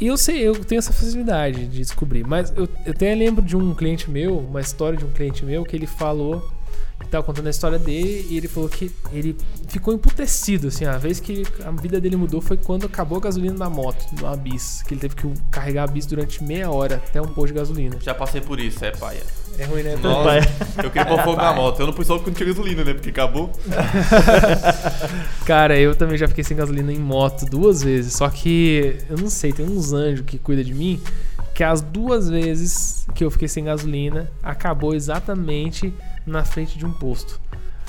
[0.00, 2.26] E eu sei, eu tenho essa facilidade de descobrir.
[2.26, 5.64] Mas eu, eu até lembro de um cliente meu, uma história de um cliente meu,
[5.64, 6.48] que ele falou,
[7.10, 9.36] tava contando a história dele, e ele falou que ele
[9.68, 13.56] ficou emputecido, assim, a vez que a vida dele mudou foi quando acabou a gasolina
[13.56, 17.20] na moto, no Abis, que ele teve que carregar a Abis durante meia hora até
[17.20, 17.96] um posto de gasolina.
[18.00, 19.22] Já passei por isso, é paia.
[19.58, 19.96] É ruim, né?
[19.96, 20.40] Nossa, Pai.
[20.84, 21.80] eu queria pôr fogo na moto.
[21.80, 22.94] Eu não pus logo quando tinha gasolina, né?
[22.94, 23.50] Porque acabou.
[25.44, 28.14] Cara, eu também já fiquei sem gasolina em moto duas vezes.
[28.14, 31.00] Só que eu não sei, tem uns anjos que cuidam de mim.
[31.54, 35.92] Que as duas vezes que eu fiquei sem gasolina acabou exatamente
[36.26, 37.40] na frente de um posto.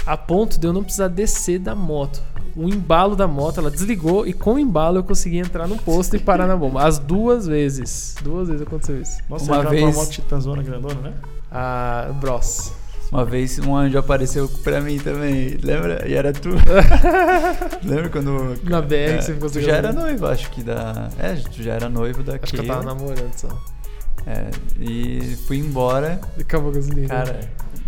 [0.06, 2.22] A ponto de eu não precisar descer da moto.
[2.56, 6.16] O embalo da moto, ela desligou e com o embalo eu consegui entrar no posto
[6.16, 6.84] e parar na bomba.
[6.84, 8.16] As duas vezes.
[8.22, 9.18] Duas vezes aconteceu isso.
[9.30, 9.84] Nossa, Uma vez...
[9.84, 11.14] uma moto titanzona grandona, né?
[11.50, 12.74] A Bros.
[13.12, 16.08] Uma vez um anjo apareceu pra mim também, lembra?
[16.08, 16.50] E era tu.
[17.86, 18.60] lembra quando.
[18.64, 21.10] Na BR É, que você ficou Tu já era noivo, acho que da.
[21.20, 22.46] É, tu já era noivo daqui.
[22.46, 23.50] Acho que eu tava namorando só.
[24.26, 26.20] É, e fui embora.
[26.38, 27.08] E acabou a gasolina.
[27.08, 27.40] Cara,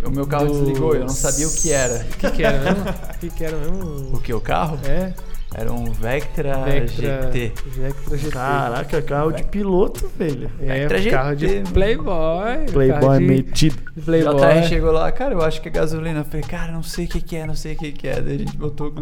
[0.06, 2.06] o meu carro Do- desligou, eu não sabia o que era.
[2.16, 2.84] O que, que era mesmo?
[2.90, 4.16] O que, que era mesmo?
[4.16, 4.32] O que?
[4.34, 4.78] O carro?
[4.84, 5.12] É,
[5.54, 7.52] Era um Vectra, Vectra GT.
[7.66, 8.30] Vectra GT.
[8.32, 10.50] Caraca, carro de piloto, velho.
[10.60, 12.66] é, Vectra carro GT, de Playboy.
[12.72, 13.82] Playboy de, metido.
[14.04, 14.34] Playboy.
[14.36, 16.20] JR chegou lá, cara, eu acho que é gasolina.
[16.20, 18.20] Eu falei, cara, não sei o que, que é, não sei o que, que é.
[18.20, 18.92] Daí a gente botou.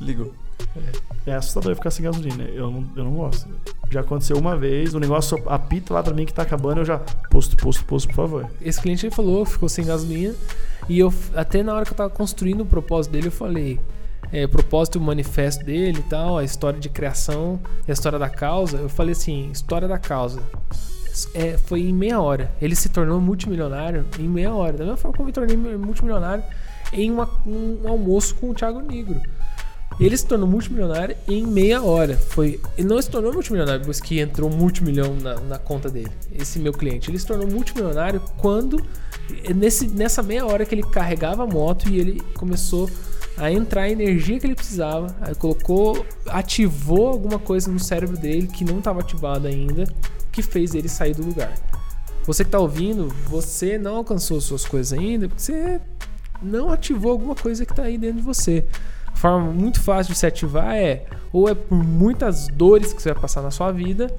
[0.00, 0.32] e ligou.
[1.26, 2.44] É assustador ficar sem gasolina.
[2.44, 3.48] Eu não, eu não gosto.
[3.90, 6.98] Já aconteceu uma vez, o negócio apita lá pra mim que tá acabando, eu já.
[7.30, 8.50] Posto, posto, posto, por favor.
[8.60, 10.34] Esse cliente ele falou, ficou sem gasolina.
[10.88, 13.78] E eu, até na hora que eu tava construindo o propósito dele, eu falei.
[14.32, 17.58] É, propósito, o manifesto dele e tal, a história de criação
[17.88, 18.76] a história da causa.
[18.78, 20.40] Eu falei assim: história da causa.
[21.34, 22.52] É, foi em meia hora.
[22.62, 24.72] Ele se tornou multimilionário em meia hora.
[24.74, 26.44] Da mesma forma que eu me tornei multimilionário
[26.92, 29.20] em uma- um almoço com o Thiago Negro.
[30.00, 32.16] Ele se tornou multimilionário em meia hora.
[32.16, 36.10] Foi, ele não se tornou multimilionário depois que entrou multimilhão na, na conta dele.
[36.32, 37.10] Esse meu cliente.
[37.10, 38.82] Ele se tornou multimilionário quando.
[39.54, 42.90] Nesse, nessa meia hora que ele carregava a moto e ele começou
[43.36, 45.14] a entrar a energia que ele precisava.
[45.38, 46.06] Colocou.
[46.26, 49.84] Ativou alguma coisa no cérebro dele que não estava ativada ainda.
[50.32, 51.52] Que fez ele sair do lugar.
[52.24, 55.80] Você que tá ouvindo, você não alcançou suas coisas ainda porque você
[56.42, 58.64] não ativou alguma coisa que tá aí dentro de você.
[59.20, 63.20] Forma muito fácil de se ativar é ou é por muitas dores que você vai
[63.20, 64.10] passar na sua vida,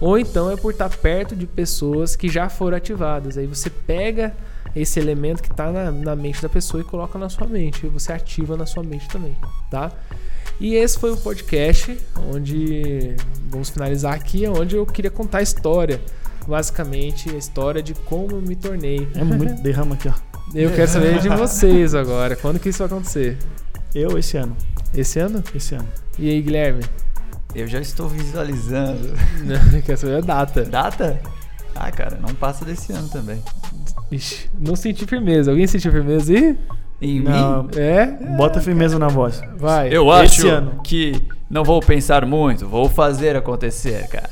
[0.00, 3.36] ou então é por estar perto de pessoas que já foram ativadas.
[3.36, 4.34] Aí você pega
[4.74, 7.84] esse elemento que está na, na mente da pessoa e coloca na sua mente.
[7.84, 9.36] E você ativa na sua mente também,
[9.70, 9.92] tá?
[10.58, 11.94] E esse foi o podcast
[12.32, 13.14] onde
[13.50, 16.00] vamos finalizar aqui, onde eu queria contar a história,
[16.48, 19.06] basicamente a história de como eu me tornei.
[19.14, 20.14] É muito derrama aqui, ó.
[20.54, 23.36] Eu quero saber de vocês agora, quando que isso vai acontecer?
[23.96, 24.54] Eu esse ano.
[24.94, 25.42] Esse ano?
[25.54, 25.88] Esse ano.
[26.18, 26.84] E aí, Guilherme?
[27.54, 29.14] Eu já estou visualizando.
[29.42, 30.64] Não, quero saber a data.
[30.66, 31.18] Data?
[31.74, 33.42] Ah, cara, não passa desse ano também.
[34.12, 35.50] Ixi, não senti firmeza.
[35.50, 36.58] Alguém sentiu firmeza aí?
[37.00, 37.62] Em Não.
[37.62, 37.70] mim?
[37.76, 38.06] É?
[38.36, 39.40] Bota firmeza na voz.
[39.56, 39.88] Vai.
[39.88, 40.80] Eu Esse acho ano.
[40.84, 44.30] que Não vou pensar muito, vou fazer acontecer, cara.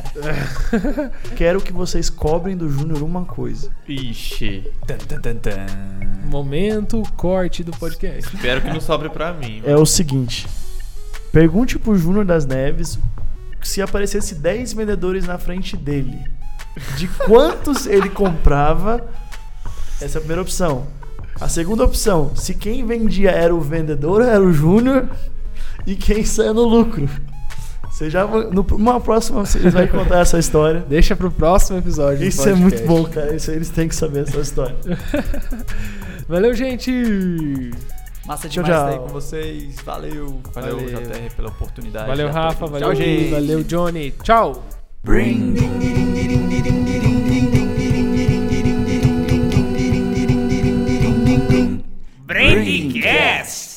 [1.37, 3.71] Quero que vocês cobrem do Júnior uma coisa.
[3.87, 4.69] Ixi.
[4.85, 5.67] Tan, tan, tan, tan.
[6.25, 8.35] Momento corte do podcast.
[8.35, 9.63] Espero que não sobre pra mim.
[9.65, 10.49] É o seguinte:
[11.31, 12.99] pergunte pro Júnior das Neves
[13.63, 16.19] se aparecesse 10 vendedores na frente dele,
[16.97, 19.07] de quantos ele comprava.
[20.01, 20.87] Essa é a primeira opção.
[21.41, 25.09] A segunda opção, se quem vendia era o vendedor, era o Júnior,
[25.87, 27.09] e quem sai no lucro.
[27.91, 30.85] Você já no, numa próxima vocês vai contar essa história.
[30.89, 32.27] Deixa pro próximo episódio.
[32.27, 33.37] Isso é muito bom, cara.
[33.37, 34.75] Isso eles têm que saber essa história.
[36.29, 36.91] Valeu, gente.
[38.27, 39.01] Massa demais tchau, tchau.
[39.01, 39.77] com vocês.
[39.85, 40.41] Valeu.
[40.53, 41.03] Valeu, valeu.
[41.03, 42.07] JR pela oportunidade.
[42.09, 42.67] Valeu, Rafa.
[42.67, 43.31] Valeu, tchau, gente.
[43.31, 44.11] Valeu, Johnny.
[44.23, 44.65] Tchau.
[45.05, 45.55] Bring.
[52.27, 53.74] Brandcast.